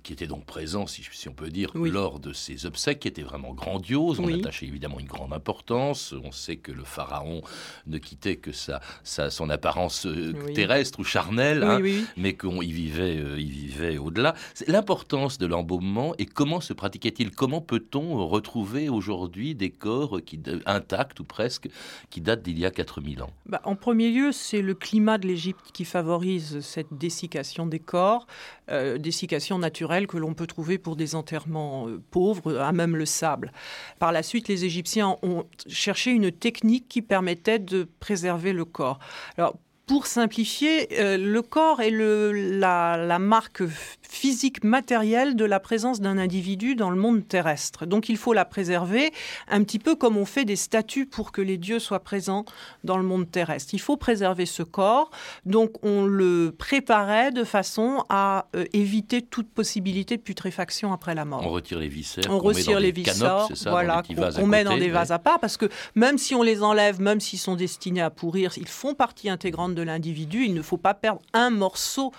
qui 0.03 0.13
était 0.13 0.27
donc 0.27 0.45
présent, 0.45 0.87
si, 0.87 1.03
on 1.27 1.33
peut 1.33 1.49
dire, 1.49 1.71
lors 1.75 2.19
de 2.19 2.33
ces 2.33 2.65
obsèques, 2.65 2.99
qui 2.99 3.07
étaient 3.07 3.23
vraiment 3.23 3.53
grandioses. 3.53 4.19
On 4.19 4.33
attachait 4.33 4.65
évidemment 4.65 4.99
une 4.99 5.07
grande 5.07 5.33
importance. 5.33 6.13
On 6.23 6.31
sait 6.31 6.57
que 6.57 6.71
le 6.71 6.83
pharaon 6.83 7.41
ne 7.85 7.97
quittait 7.97 8.37
que 8.37 8.51
sa, 8.51 8.81
son 9.03 9.49
apparence 9.49 10.05
euh, 10.05 10.33
terrestre 10.53 10.99
ou 10.99 11.03
charnelle, 11.03 11.63
hein, 11.63 11.79
mais 12.15 12.35
qu'il 12.35 12.73
vivait, 12.73 13.17
euh, 13.17 13.35
vivait 13.35 13.97
au-delà. 13.97 14.35
L'importance 14.67 15.37
de 15.37 15.45
l'embaumement 15.45 16.13
et 16.17 16.25
comment 16.25 16.61
se 16.61 16.73
pratiquait-il? 16.73 17.31
Comment 17.31 17.61
peut-on 17.61 18.27
retrouver 18.27 18.89
aujourd'hui 18.89 19.55
des 19.55 19.69
corps 19.69 20.19
qui, 20.25 20.39
intacts 20.65 21.19
ou 21.19 21.23
presque 21.23 21.69
qui 22.09 22.21
datent 22.21 22.43
d'il 22.43 22.59
y 22.59 22.65
a 22.65 22.71
4000 22.71 23.23
ans? 23.23 23.31
Bah, 23.45 23.61
En 23.63 23.75
premier 23.75 24.09
lieu, 24.09 24.31
c'est 24.31 24.61
le 24.61 24.73
climat 24.73 25.17
de 25.17 25.27
l'Égypte 25.27 25.71
qui 25.73 25.85
favorise 25.85 26.59
cette 26.61 26.93
dessiccation 26.93 27.65
des 27.65 27.79
corps, 27.79 28.27
euh, 28.69 28.97
dessiccation 28.97 29.59
naturelle 29.59 29.66
que 29.69 30.17
l'on 30.17 30.33
peut 30.33 30.47
trouver 30.47 30.77
pour 30.77 30.95
des 30.95 31.15
enterrements 31.15 31.87
euh, 31.87 32.01
pauvres, 32.11 32.57
à 32.57 32.71
même 32.71 32.95
le 32.95 33.05
sable. 33.05 33.51
Par 33.99 34.11
la 34.11 34.23
suite, 34.23 34.47
les 34.47 34.65
Égyptiens 34.65 35.17
ont 35.21 35.45
cherché 35.67 36.11
une 36.11 36.31
technique 36.31 36.87
qui 36.87 37.01
permettait 37.01 37.59
de 37.59 37.87
préserver 37.99 38.53
le 38.53 38.65
corps. 38.65 38.99
Alors, 39.37 39.57
pour 39.87 40.05
simplifier, 40.05 40.99
euh, 40.99 41.17
le 41.17 41.41
corps 41.41 41.81
est 41.81 41.91
le, 41.91 42.31
la, 42.33 43.19
marque 43.19 43.63
physique 44.09 44.63
matérielle 44.63 45.35
de 45.35 45.45
la 45.45 45.59
présence 45.59 46.01
d'un 46.01 46.17
individu 46.17 46.75
dans 46.75 46.89
le 46.89 46.97
monde 46.97 47.27
terrestre. 47.27 47.85
Donc 47.85 48.09
il 48.09 48.17
faut 48.17 48.33
la 48.33 48.45
préserver 48.45 49.11
un 49.47 49.63
petit 49.63 49.79
peu 49.79 49.95
comme 49.95 50.17
on 50.17 50.25
fait 50.25 50.45
des 50.45 50.55
statues 50.55 51.05
pour 51.05 51.31
que 51.31 51.41
les 51.41 51.57
dieux 51.57 51.79
soient 51.79 51.99
présents 51.99 52.45
dans 52.83 52.97
le 52.97 53.03
monde 53.03 53.29
terrestre. 53.29 53.73
Il 53.73 53.81
faut 53.81 53.97
préserver 53.97 54.45
ce 54.45 54.63
corps, 54.63 55.11
donc 55.45 55.71
on 55.83 56.05
le 56.05 56.53
préparait 56.57 57.31
de 57.31 57.43
façon 57.43 58.03
à 58.09 58.47
euh, 58.55 58.65
éviter 58.73 59.21
toute 59.21 59.49
possibilité 59.49 60.17
de 60.17 60.21
putréfaction 60.21 60.93
après 60.93 61.15
la 61.15 61.25
mort. 61.25 61.41
On 61.45 61.49
retire 61.49 61.79
les 61.79 61.87
viscères, 61.89 62.23
on 62.29 62.39
retire 62.39 62.79
les 62.79 62.91
viscères, 62.91 63.47
voilà, 63.65 64.03
qu'on 64.35 64.47
met 64.47 64.63
dans 64.63 64.77
des 64.77 64.89
vases 64.89 65.11
à 65.11 65.19
part, 65.19 65.39
parce 65.39 65.57
que 65.57 65.69
même 65.95 66.17
si 66.17 66.35
on 66.35 66.43
les 66.43 66.63
enlève, 66.63 67.01
même 67.01 67.19
s'ils 67.19 67.39
sont 67.39 67.55
destinés 67.55 68.01
à 68.01 68.09
pourrir, 68.09 68.53
ils 68.57 68.67
font 68.67 68.93
partie 68.93 69.29
intégrante 69.29 69.75
de 69.75 69.81
l'individu. 69.81 70.45
Il 70.45 70.53
ne 70.53 70.61
faut 70.61 70.77
pas 70.77 70.93
perdre 70.93 71.21
un 71.33 71.49
morceau 71.49 72.11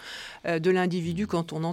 euh, 0.47 0.59
de 0.59 0.71
l'individu 0.71 1.27
quand 1.27 1.53
on 1.53 1.65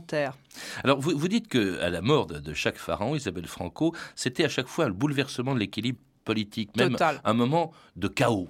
Alors, 0.83 0.99
vous, 0.99 1.17
vous 1.17 1.27
dites 1.27 1.47
qu'à 1.47 1.89
la 1.89 2.01
mort 2.01 2.27
de, 2.27 2.53
chaque 2.53 2.77
pharaon, 2.77 3.15
Isabelle 3.15 3.47
Franco, 3.47 3.95
c'était 4.15 4.45
à 4.45 4.49
chaque 4.49 4.67
fois 4.67 4.85
un 4.85 4.91
bouleversement 4.91 5.53
de 5.53 5.59
l'équilibre 5.59 5.99
politique, 6.23 6.75
même 6.75 6.97
un 7.23 7.33
moment 7.33 7.71
de 7.95 8.07
chaos. 8.07 8.49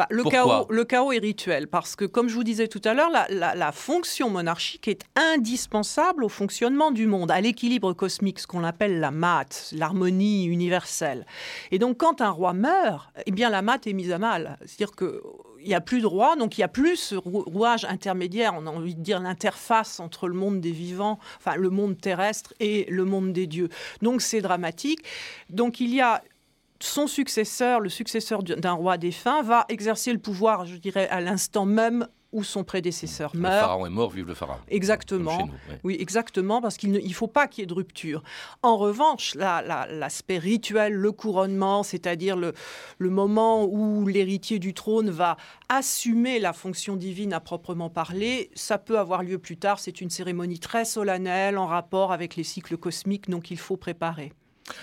Bah, 0.00 0.06
le, 0.08 0.24
chaos, 0.24 0.66
le 0.70 0.84
chaos 0.86 1.12
est 1.12 1.18
rituel 1.18 1.68
parce 1.68 1.94
que, 1.94 2.06
comme 2.06 2.30
je 2.30 2.34
vous 2.34 2.42
disais 2.42 2.68
tout 2.68 2.80
à 2.86 2.94
l'heure, 2.94 3.10
la, 3.10 3.70
fonction 3.70 4.30
monarchique 4.30 4.88
est 4.88 5.02
indispensable 5.14 6.24
au 6.24 6.30
fonctionnement 6.30 6.90
du 6.90 7.06
monde, 7.06 7.30
à 7.30 7.38
l'équilibre 7.42 7.92
cosmique, 7.92 8.38
ce 8.38 8.46
qu'on 8.46 8.64
appelle 8.64 8.98
la 8.98 9.10
mat, 9.10 9.68
l'harmonie 9.76 10.46
universelle. 10.46 11.26
Et 11.70 11.78
donc, 11.78 11.98
quand 11.98 12.22
un 12.22 12.30
roi 12.30 12.54
meurt, 12.54 13.10
eh 13.26 13.30
bien, 13.30 13.50
la 13.50 13.60
mat 13.60 13.86
est 13.86 13.92
mise 13.92 14.10
à 14.10 14.18
mal. 14.18 14.56
C'est-à-dire 14.64 14.96
que 14.96 15.22
il 15.60 15.68
n'y 15.68 15.74
a 15.74 15.82
plus 15.82 16.00
de 16.00 16.06
roi, 16.06 16.34
donc 16.36 16.56
il 16.56 16.60
n'y 16.62 16.64
a 16.64 16.68
plus 16.68 16.96
ce 16.96 17.16
rouage 17.16 17.84
intermédiaire, 17.84 18.54
on 18.56 18.66
a 18.66 18.70
envie 18.70 18.94
de 18.94 19.02
dire 19.02 19.20
l'interface 19.20 20.00
entre 20.00 20.28
le 20.28 20.32
monde 20.32 20.62
des 20.62 20.72
vivants, 20.72 21.18
enfin 21.36 21.56
le 21.56 21.68
monde 21.68 22.00
terrestre 22.00 22.54
et 22.58 22.86
le 22.88 23.04
monde 23.04 23.34
des 23.34 23.46
dieux. 23.46 23.68
Donc 24.00 24.22
c'est 24.22 24.40
dramatique. 24.40 25.04
Donc 25.50 25.78
il 25.78 25.94
y 25.94 26.00
a 26.00 26.22
son 26.80 27.06
successeur, 27.06 27.80
le 27.80 27.88
successeur 27.88 28.42
d'un 28.42 28.72
roi 28.72 28.98
défunt, 28.98 29.42
va 29.42 29.66
exercer 29.68 30.12
le 30.12 30.18
pouvoir, 30.18 30.66
je 30.66 30.76
dirais, 30.76 31.08
à 31.08 31.20
l'instant 31.20 31.66
même 31.66 32.06
où 32.32 32.44
son 32.44 32.62
prédécesseur 32.62 33.34
meurt. 33.34 33.54
Le 33.54 33.60
pharaon 33.60 33.86
est 33.86 33.90
mort, 33.90 34.10
vive 34.10 34.26
le 34.26 34.34
pharaon. 34.34 34.58
Exactement. 34.68 35.48
Oui, 35.82 35.96
exactement, 35.98 36.60
parce 36.60 36.76
qu'il 36.76 36.92
ne 36.92 37.00
il 37.00 37.12
faut 37.12 37.26
pas 37.26 37.48
qu'il 37.48 37.62
y 37.62 37.64
ait 37.64 37.66
de 37.66 37.74
rupture. 37.74 38.22
En 38.62 38.76
revanche, 38.76 39.34
l'aspect 39.34 40.38
rituel, 40.38 40.92
le 40.92 41.12
couronnement, 41.12 41.82
c'est-à-dire 41.82 42.36
le, 42.36 42.52
le 42.98 43.10
moment 43.10 43.64
où 43.64 44.06
l'héritier 44.06 44.58
du 44.58 44.74
trône 44.74 45.10
va 45.10 45.36
assumer 45.68 46.38
la 46.38 46.52
fonction 46.52 46.94
divine 46.96 47.32
à 47.32 47.40
proprement 47.40 47.90
parler, 47.90 48.50
ça 48.54 48.78
peut 48.78 48.98
avoir 48.98 49.22
lieu 49.24 49.38
plus 49.38 49.56
tard. 49.56 49.80
C'est 49.80 50.00
une 50.00 50.10
cérémonie 50.10 50.60
très 50.60 50.84
solennelle 50.84 51.58
en 51.58 51.66
rapport 51.66 52.12
avec 52.12 52.36
les 52.36 52.44
cycles 52.44 52.76
cosmiques, 52.76 53.28
donc 53.28 53.50
il 53.50 53.58
faut 53.58 53.76
préparer. 53.76 54.32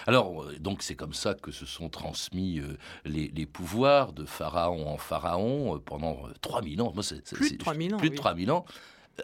Alors, 0.06 0.44
euh, 0.44 0.56
donc 0.60 0.84
c'est 0.84 0.96
comme 0.96 1.14
ça 1.14 1.34
que 1.34 1.52
se 1.52 1.66
sont 1.66 1.90
transmis 1.90 2.60
euh, 2.60 2.78
les, 3.06 3.46
pouvoirs 3.46 4.14
de 4.14 4.26
pharaon 4.26 4.88
en 4.88 4.98
pharaon 4.98 5.76
euh, 5.76 5.80
pendant 5.80 6.18
3000 6.42 6.82
ans. 6.82 6.94
plus 7.34 7.52
de 7.52 7.58
3000 7.58 7.96
ans. 7.96 7.98
Plus 7.98 8.10
de 8.10 8.16
3000 8.16 8.52
ans 8.52 8.66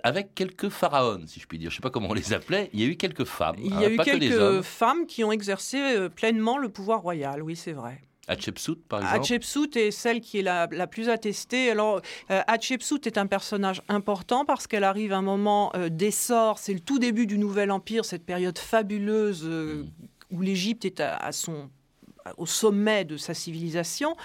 avec 0.02 0.34
quelques 0.34 0.70
pharaons, 0.70 1.22
si 1.28 1.40
je 1.40 1.46
puis 1.46 1.60
dire. 1.60 1.70
Je 1.70 1.76
ne 1.76 1.78
sais 1.78 1.82
pas 1.84 1.92
comment 1.92 2.10
on 2.10 2.14
les 2.14 2.34
appelait. 2.34 2.72
Il 2.74 2.80
y 2.80 2.84
a 2.84 2.88
eu 2.88 2.96
quelques 2.96 3.26
femmes. 3.26 3.58
Il 3.60 3.70
y 3.70 3.74
a 3.74 3.88
hein, 3.88 3.90
eu 3.92 3.98
quelques 3.98 4.62
femmes 4.64 5.06
qui 5.06 5.24
ont 5.24 5.32
exercé 5.32 6.10
pleinement 6.16 6.58
le 6.58 6.70
pouvoir 6.70 7.02
royal, 7.02 7.44
oui, 7.44 7.56
c'est 7.56 7.74
vrai. 7.74 8.02
Hatshepsut, 8.28 8.88
par 8.88 9.02
exemple 9.02 9.20
Hatshepsut 9.20 9.76
est 9.76 9.92
celle 9.92 10.22
qui 10.22 10.40
est 10.40 10.42
la, 10.42 10.68
plus 10.88 11.10
attestée. 11.10 11.70
Alors, 11.70 12.02
Hatshepsut 12.30 13.06
est 13.06 13.20
un 13.20 13.28
personnage 13.28 13.84
important 13.88 14.46
parce 14.46 14.66
qu'elle 14.66 14.86
arrive 14.86 15.14
à 15.14 15.18
un 15.18 15.22
moment 15.22 15.72
d'essor. 15.92 16.58
C'est 16.58 16.74
le 16.74 16.80
tout 16.80 16.98
début 16.98 17.28
du 17.28 17.38
Nouvel 17.38 17.70
Empire, 17.70 18.04
cette 18.04 18.26
période 18.26 18.58
fabuleuse 18.58 19.44
mm 19.44 19.86
où 20.34 20.42
l'Égypte 20.42 20.84
est 20.84 21.00
à, 21.00 21.32
son, 21.32 21.70
au 22.38 22.46
sommet 22.46 23.06
de 23.06 23.16
sa 23.16 23.34
civilisation. 23.34 24.18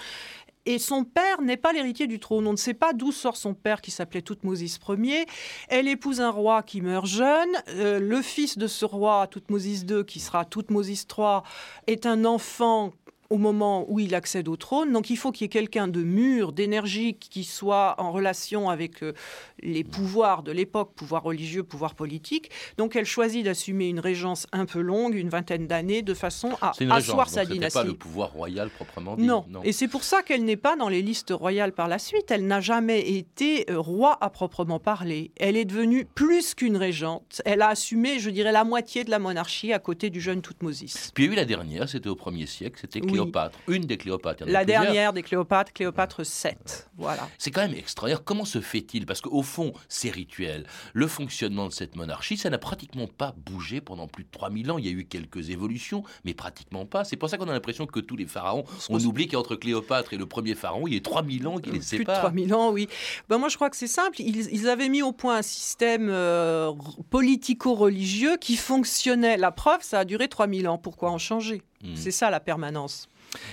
Et 0.65 0.77
son 0.77 1.03
père 1.03 1.41
n'est 1.41 1.57
pas 1.57 1.71
l'héritier 1.71 2.05
du 2.05 2.19
trône. 2.19 2.45
On 2.45 2.51
ne 2.51 2.57
sait 2.57 2.73
pas 2.73 2.93
d'où 2.93 3.11
sort 3.11 3.37
son 3.37 3.53
père 3.53 3.81
qui 3.81 3.91
s'appelait 3.91 4.21
Toutmosis 4.21 4.79
Ier. 4.89 5.25
Elle 5.69 5.87
épouse 5.87 6.19
un 6.19 6.29
roi 6.29 6.63
qui 6.63 6.81
meurt 6.81 7.05
jeune. 7.05 7.49
Euh, 7.69 7.99
le 7.99 8.21
fils 8.21 8.57
de 8.57 8.67
ce 8.67 8.85
roi, 8.85 9.27
Toutmosis 9.27 9.85
II, 9.89 10.03
qui 10.05 10.19
sera 10.19 10.45
Toutmosis 10.45 11.07
III, 11.17 11.39
est 11.87 12.05
un 12.05 12.25
enfant 12.25 12.91
au 13.29 13.37
moment 13.37 13.85
où 13.87 13.99
il 13.99 14.15
accède 14.15 14.47
au 14.47 14.55
trône. 14.55 14.91
Donc 14.91 15.09
il 15.09 15.17
faut 15.17 15.31
qu'il 15.31 15.45
y 15.45 15.45
ait 15.45 15.49
quelqu'un 15.49 15.87
de 15.87 16.01
mûr, 16.01 16.51
d'énergique, 16.51 17.27
qui 17.29 17.43
soit 17.43 17.95
en 17.99 18.11
relation 18.11 18.69
avec 18.69 19.03
euh, 19.03 19.13
les 19.61 19.83
pouvoirs 19.83 20.43
de 20.43 20.51
l'époque, 20.51 20.93
pouvoir 20.95 21.23
religieux, 21.23 21.63
pouvoir 21.63 21.95
politique. 21.95 22.49
Donc 22.77 22.95
elle 22.95 23.05
choisit 23.05 23.45
d'assumer 23.45 23.89
une 23.89 23.99
régence 23.99 24.47
un 24.51 24.65
peu 24.65 24.81
longue, 24.81 25.15
une 25.15 25.29
vingtaine 25.29 25.67
d'années, 25.67 26.01
de 26.01 26.13
façon 26.13 26.57
à 26.61 26.71
asseoir 26.89 27.29
sa 27.29 27.45
dynastie. 27.45 27.77
pas 27.77 27.83
le 27.83 27.93
pouvoir 27.93 28.31
royal 28.31 28.69
proprement 28.69 29.15
dit. 29.15 29.25
Non. 29.25 29.45
Et 29.63 29.73
c'est 29.73 29.87
pour 29.87 30.03
ça 30.03 30.23
qu'elle 30.23 30.43
n'est 30.43 30.57
pas 30.57 30.75
dans 30.75 30.89
les 30.89 31.01
listes 31.01 31.31
royales 31.31 31.73
par 31.73 31.87
la 31.87 31.99
suite. 31.99 32.31
Elle 32.31 32.47
n'a 32.47 32.61
jamais 32.61 33.09
été 33.09 33.69
euh, 33.69 33.79
roi 33.79 34.17
à 34.21 34.29
proprement 34.29 34.79
parler. 34.79 35.31
Elle 35.37 35.55
est 35.55 35.65
devenue 35.65 36.05
plus 36.05 36.55
qu'une 36.55 36.77
régente. 36.77 37.41
Elle 37.45 37.61
a 37.61 37.69
assumé, 37.69 38.19
je 38.19 38.29
dirais, 38.29 38.51
la 38.51 38.63
moitié 38.63 39.03
de 39.03 39.11
la 39.11 39.19
monarchie 39.19 39.73
à 39.73 39.79
côté 39.79 40.09
du 40.09 40.19
jeune 40.19 40.41
Toutmosis. 40.41 41.11
Puis 41.13 41.25
il 41.25 41.27
y 41.27 41.29
a 41.29 41.33
eu 41.33 41.35
la 41.35 41.45
dernière, 41.45 41.87
c'était 41.87 42.09
au 42.09 42.15
1er 42.15 42.47
siècle, 42.47 42.79
c'était 42.81 43.01
Cléopâtre. 43.23 43.59
Une 43.67 43.83
des 43.83 43.97
Cléopâtres. 43.97 44.43
La 44.47 44.65
dernière 44.65 45.13
des 45.13 45.23
Cléopâtres, 45.23 45.73
Cléopâtre 45.73 46.25
7. 46.25 46.89
Voilà. 46.97 47.27
C'est 47.37 47.51
quand 47.51 47.61
même 47.61 47.75
extraordinaire. 47.75 48.23
Comment 48.23 48.45
se 48.45 48.61
fait-il? 48.61 49.05
Parce 49.05 49.21
qu'au 49.21 49.41
fond, 49.41 49.73
c'est 49.87 50.09
rituel. 50.09 50.65
Le 50.93 51.07
fonctionnement 51.07 51.67
de 51.67 51.73
cette 51.73 51.95
monarchie, 51.95 52.37
ça 52.37 52.49
n'a 52.49 52.57
pratiquement 52.57 53.07
pas 53.07 53.33
bougé 53.37 53.81
pendant 53.81 54.07
plus 54.07 54.23
de 54.23 54.29
3000 54.31 54.71
ans. 54.71 54.77
Il 54.77 54.85
y 54.85 54.89
a 54.89 54.91
eu 54.91 55.05
quelques 55.05 55.49
évolutions, 55.49 56.03
mais 56.25 56.33
pratiquement 56.33 56.85
pas. 56.85 57.03
C'est 57.03 57.17
pour 57.17 57.29
ça 57.29 57.37
qu'on 57.37 57.47
a 57.47 57.53
l'impression 57.53 57.85
que 57.85 57.99
tous 57.99 58.15
les 58.15 58.25
pharaons, 58.25 58.63
on 58.89 58.99
oublie 58.99 59.27
qu'entre 59.27 59.55
Cléopâtre 59.55 60.13
et 60.13 60.17
le 60.17 60.25
premier 60.25 60.55
pharaon, 60.55 60.87
il 60.87 60.93
y 60.93 60.97
a 60.97 61.01
3000 61.01 61.47
ans 61.47 61.57
qui 61.57 61.71
les 61.71 61.81
séparent. 61.81 62.21
Plus 62.21 62.39
de 62.39 62.45
3000 62.45 62.53
ans, 62.53 62.71
oui. 62.71 62.87
Ben 63.29 63.37
moi, 63.37 63.49
je 63.49 63.55
crois 63.55 63.69
que 63.69 63.77
c'est 63.77 63.87
simple. 63.87 64.21
Ils, 64.21 64.69
avaient 64.69 64.89
mis 64.89 65.01
au 65.01 65.11
point 65.11 65.37
un 65.37 65.41
système 65.41 66.09
euh, 66.09 66.71
politico-religieux 67.09 68.37
qui 68.37 68.55
fonctionnait. 68.55 69.37
La 69.37 69.51
preuve, 69.51 69.81
ça 69.81 69.99
a 69.99 70.05
duré 70.05 70.27
3000 70.27 70.67
ans. 70.67 70.77
Pourquoi 70.77 71.11
en 71.11 71.17
changer? 71.17 71.63
Hmm. 71.83 71.95
C'est 71.95 72.11
ça 72.11 72.29
la 72.29 72.39
permanence. 72.39 73.07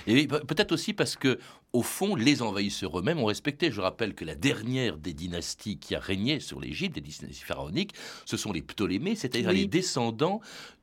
Et 0.07 0.27
peut-être 0.27 0.71
aussi 0.71 0.93
parce 0.93 1.15
que, 1.15 1.39
au 1.73 1.83
fond, 1.83 2.15
les 2.15 2.41
envahisseurs 2.41 2.97
eux-mêmes 2.97 3.19
ont 3.19 3.25
respecté. 3.25 3.71
Je 3.71 3.81
rappelle 3.81 4.15
que 4.15 4.25
la 4.25 4.35
dernière 4.35 4.97
des 4.97 5.13
dynasties 5.13 5.77
qui 5.77 5.95
a 5.95 5.99
régné 5.99 6.39
sur 6.39 6.59
l'Égypte, 6.59 6.95
des 6.95 7.01
dynasties 7.01 7.43
pharaoniques, 7.43 7.93
ce 8.25 8.37
sont 8.37 8.51
les 8.51 8.61
Ptolémées, 8.61 9.15
c'est-à-dire 9.15 9.51
les 9.51 9.67
descendants 9.67 10.41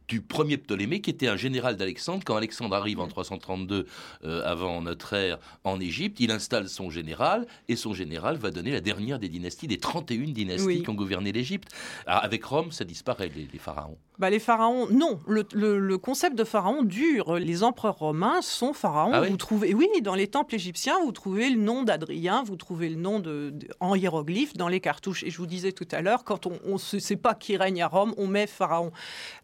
du 0.09 0.21
premier 0.21 0.59
Ptolémée, 0.59 1.01
qui 1.01 1.11
était 1.11 1.29
un 1.29 1.37
général 1.37 1.77
d'Alexandre. 1.77 2.23
Quand 2.25 2.37
Alexandre 2.37 2.77
arrive 2.77 3.01
en 3.01 3.09
332 3.09 3.87
euh, 4.25 4.43
avant 4.45 4.83
notre 4.83 5.15
ère 5.15 5.39
en 5.65 5.81
Égypte, 5.81 6.21
il 6.21 6.31
installe 6.31 6.69
son 6.69 6.91
général, 6.91 7.47
et 7.69 7.77
son 7.77 7.95
général 7.95 8.37
va 8.37 8.51
donner 8.51 8.71
la 8.71 8.81
dernière 8.81 9.19
des 9.19 9.29
dynasties, 9.29 9.67
des 9.67 9.79
31 9.79 10.33
dynasties 10.33 10.83
qui 10.83 10.91
ont 10.91 10.95
gouverné 10.95 11.33
l'Égypte. 11.33 11.69
Ah, 12.07 12.19
avec 12.19 12.45
Rome, 12.45 12.71
ça 12.71 12.85
disparaît, 12.85 13.31
les, 13.35 13.59
pharaons. 13.59 13.99
Bah, 14.19 14.31
les 14.31 14.39
pharaons, 14.39 14.87
non. 14.91 15.19
Le, 15.27 15.97
concept 15.97 16.37
de 16.37 16.45
pharaon 16.45 16.83
dure. 16.85 17.35
Les 17.35 17.65
empereurs 17.65 17.99
romains 17.99 18.43
sont 18.43 18.73
pharaons. 18.73 19.11
Ah 19.13 19.23
vous 19.23 19.37
trouvez, 19.37 19.75
oui, 19.75 19.89
dans 20.03 20.15
les 20.15 20.29
temples 20.29 20.55
égyptiens, 20.55 20.97
vous 21.05 21.11
trouvez 21.11 21.51
le 21.51 21.61
nom 21.61 21.83
d'Adrien, 21.83 22.45
vous 22.45 22.57
trouvez 22.57 22.89
le 22.89 22.97
nom 22.97 23.19
de, 23.19 23.53
en 23.81 23.97
hiéroglyphe 23.97 24.57
dans 24.57 24.69
les 24.69 24.81
cartouches. 24.81 25.25
Et 25.25 25.31
je 25.31 25.39
vous 25.39 25.47
disais 25.47 25.73
tout 25.73 25.89
à 25.91 26.01
l'heure, 26.01 26.23
quand 26.23 26.47
on 26.47 26.75
ne 26.75 26.79
sait 26.79 27.17
pas 27.17 27.35
qui 27.35 27.57
règne 27.57 27.83
à 27.83 27.89
Rome, 27.89 28.15
on 28.17 28.29
met 28.29 28.47
pharaon. 28.47 28.93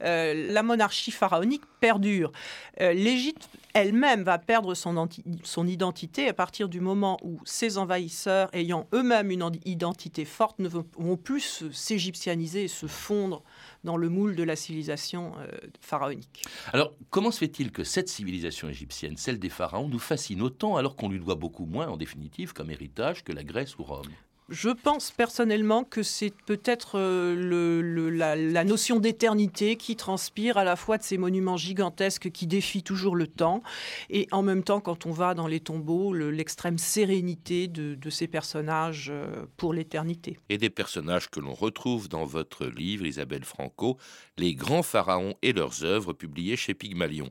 Euh, 0.02 0.52
la 0.52 0.62
monarchie 0.62 1.10
pharaonique 1.10 1.62
perdure. 1.80 2.30
Euh, 2.80 2.92
L'Égypte 2.92 3.48
elle-même 3.74 4.22
va 4.22 4.38
perdre 4.38 4.74
son, 4.74 5.08
son, 5.44 5.66
identité 5.66 6.28
à 6.28 6.32
partir 6.32 6.68
du 6.68 6.80
moment 6.80 7.18
où 7.22 7.38
ses 7.44 7.78
envahisseurs, 7.78 8.48
ayant 8.52 8.88
eux-mêmes 8.92 9.30
une 9.30 9.48
identité 9.64 10.24
forte, 10.24 10.58
ne 10.58 10.68
vont 10.68 11.16
plus 11.16 11.64
s'égyptianiser 11.72 12.64
et 12.64 12.68
se 12.68 12.86
fondre 12.86 13.42
dans 13.84 13.96
le 13.96 14.08
moule 14.08 14.36
de 14.36 14.42
la 14.42 14.56
civilisation 14.60 15.32
euh, 15.38 15.48
pharaonique. 15.80 16.44
Alors, 16.72 16.94
comment 17.10 17.30
se 17.30 17.38
fait-il 17.38 17.72
que 17.72 17.84
cette 17.84 18.08
civilisation 18.08 18.68
égyptienne, 18.68 19.16
celle 19.16 19.38
des 19.38 19.48
pharaons, 19.48 19.88
nous 19.88 19.98
fascine 19.98 20.42
autant 20.42 20.76
alors 20.76 20.96
qu'on 20.96 21.08
lui 21.08 21.18
doit 21.18 21.34
beaucoup 21.34 21.66
moins, 21.66 21.88
en 21.88 21.96
définitive, 21.96 22.52
comme 22.52 22.70
héritage 22.70 23.24
que 23.24 23.32
la 23.32 23.44
Grèce 23.44 23.78
ou 23.78 23.82
Rome? 23.82 24.08
Je 24.50 24.68
pense 24.68 25.12
personnellement 25.12 25.84
que 25.84 26.02
c'est 26.02 26.34
peut-être 26.44 26.98
euh, 26.98 28.10
la, 28.10 28.64
notion 28.64 28.98
d'éternité 28.98 29.76
qui 29.76 29.94
transpire 29.94 30.58
à 30.58 30.64
la 30.64 30.74
fois 30.74 30.98
de 30.98 31.04
ces 31.04 31.18
monuments 31.18 31.56
gigantesques 31.56 32.30
qui 32.30 32.48
défient 32.48 32.82
toujours 32.82 33.14
le 33.14 33.28
temps 33.28 33.62
et 34.10 34.26
en 34.32 34.42
même 34.42 34.64
temps, 34.64 34.80
quand 34.80 35.06
on 35.06 35.12
va 35.12 35.34
dans 35.34 35.46
les 35.46 35.60
tombeaux, 35.60 36.12
l'extrême 36.12 36.78
sérénité 36.78 37.68
de, 37.68 38.10
ces 38.10 38.26
personnages 38.26 39.08
euh, 39.10 39.46
pour 39.56 39.72
l'éternité. 39.72 40.38
Et 40.48 40.58
des 40.58 40.70
personnages 40.70 41.30
que 41.30 41.38
l'on 41.38 41.54
retrouve 41.54 42.08
dans 42.08 42.24
votre 42.24 42.66
livre, 42.66 43.06
Isabelle 43.06 43.44
Franco, 43.44 43.98
Les 44.36 44.54
grands 44.54 44.82
pharaons 44.82 45.34
et 45.42 45.52
leurs 45.52 45.84
œuvres, 45.84 46.12
publiées 46.12 46.56
chez 46.56 46.74
Pygmalion. 46.74 47.30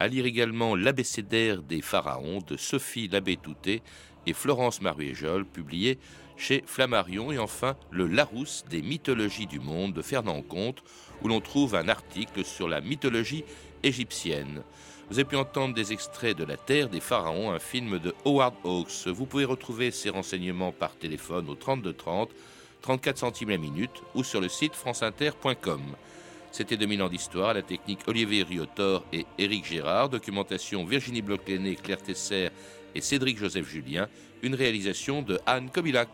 À 0.00 0.08
lire 0.08 0.24
également 0.24 0.74
L'abécédaire 0.74 1.62
des 1.62 1.82
pharaons 1.82 2.38
de 2.40 2.56
Sophie 2.56 3.08
Labbé-Touté 3.08 3.82
et 4.26 4.32
Florence 4.32 4.80
Maruéjol, 4.80 5.44
publié 5.44 5.98
chez 6.36 6.62
Flammarion, 6.66 7.32
et 7.32 7.38
enfin 7.38 7.76
Le 7.90 8.06
Larousse 8.06 8.64
des 8.68 8.82
mythologies 8.82 9.46
du 9.46 9.60
monde 9.60 9.92
de 9.92 10.02
Fernand 10.02 10.42
Comte, 10.42 10.82
où 11.22 11.28
l'on 11.28 11.40
trouve 11.40 11.74
un 11.74 11.88
article 11.88 12.44
sur 12.44 12.68
la 12.68 12.80
mythologie 12.80 13.44
égyptienne. 13.82 14.62
Vous 15.10 15.18
avez 15.18 15.28
pu 15.28 15.36
entendre 15.36 15.74
des 15.74 15.92
extraits 15.92 16.36
de 16.36 16.44
La 16.44 16.56
Terre 16.56 16.88
des 16.88 17.00
Pharaons, 17.00 17.52
un 17.52 17.58
film 17.58 17.98
de 17.98 18.14
Howard 18.24 18.54
Hawks. 18.64 19.06
Vous 19.06 19.26
pouvez 19.26 19.44
retrouver 19.44 19.90
ces 19.90 20.08
renseignements 20.08 20.72
par 20.72 20.96
téléphone 20.96 21.48
au 21.50 21.54
32 21.54 21.92
30, 21.92 22.30
34 22.80 23.18
centimes 23.18 23.50
la 23.50 23.58
minute 23.58 24.02
ou 24.14 24.24
sur 24.24 24.40
le 24.40 24.48
site 24.48 24.74
franceinter.com. 24.74 25.82
C'était 26.52 26.76
2000 26.76 27.02
ans 27.02 27.08
d'histoire, 27.08 27.52
la 27.52 27.62
technique 27.62 28.00
Olivier 28.06 28.44
Riotor 28.44 29.04
et 29.12 29.26
Éric 29.38 29.66
Gérard, 29.66 30.08
documentation 30.08 30.84
Virginie 30.84 31.20
bloch 31.20 31.44
Claire 31.82 32.02
Tesser 32.02 32.48
et 32.94 33.00
Cédric 33.00 33.38
Joseph 33.38 33.68
Julien, 33.68 34.08
une 34.42 34.54
réalisation 34.54 35.22
de 35.22 35.38
Anne 35.46 35.70
Kobilac. 35.70 36.08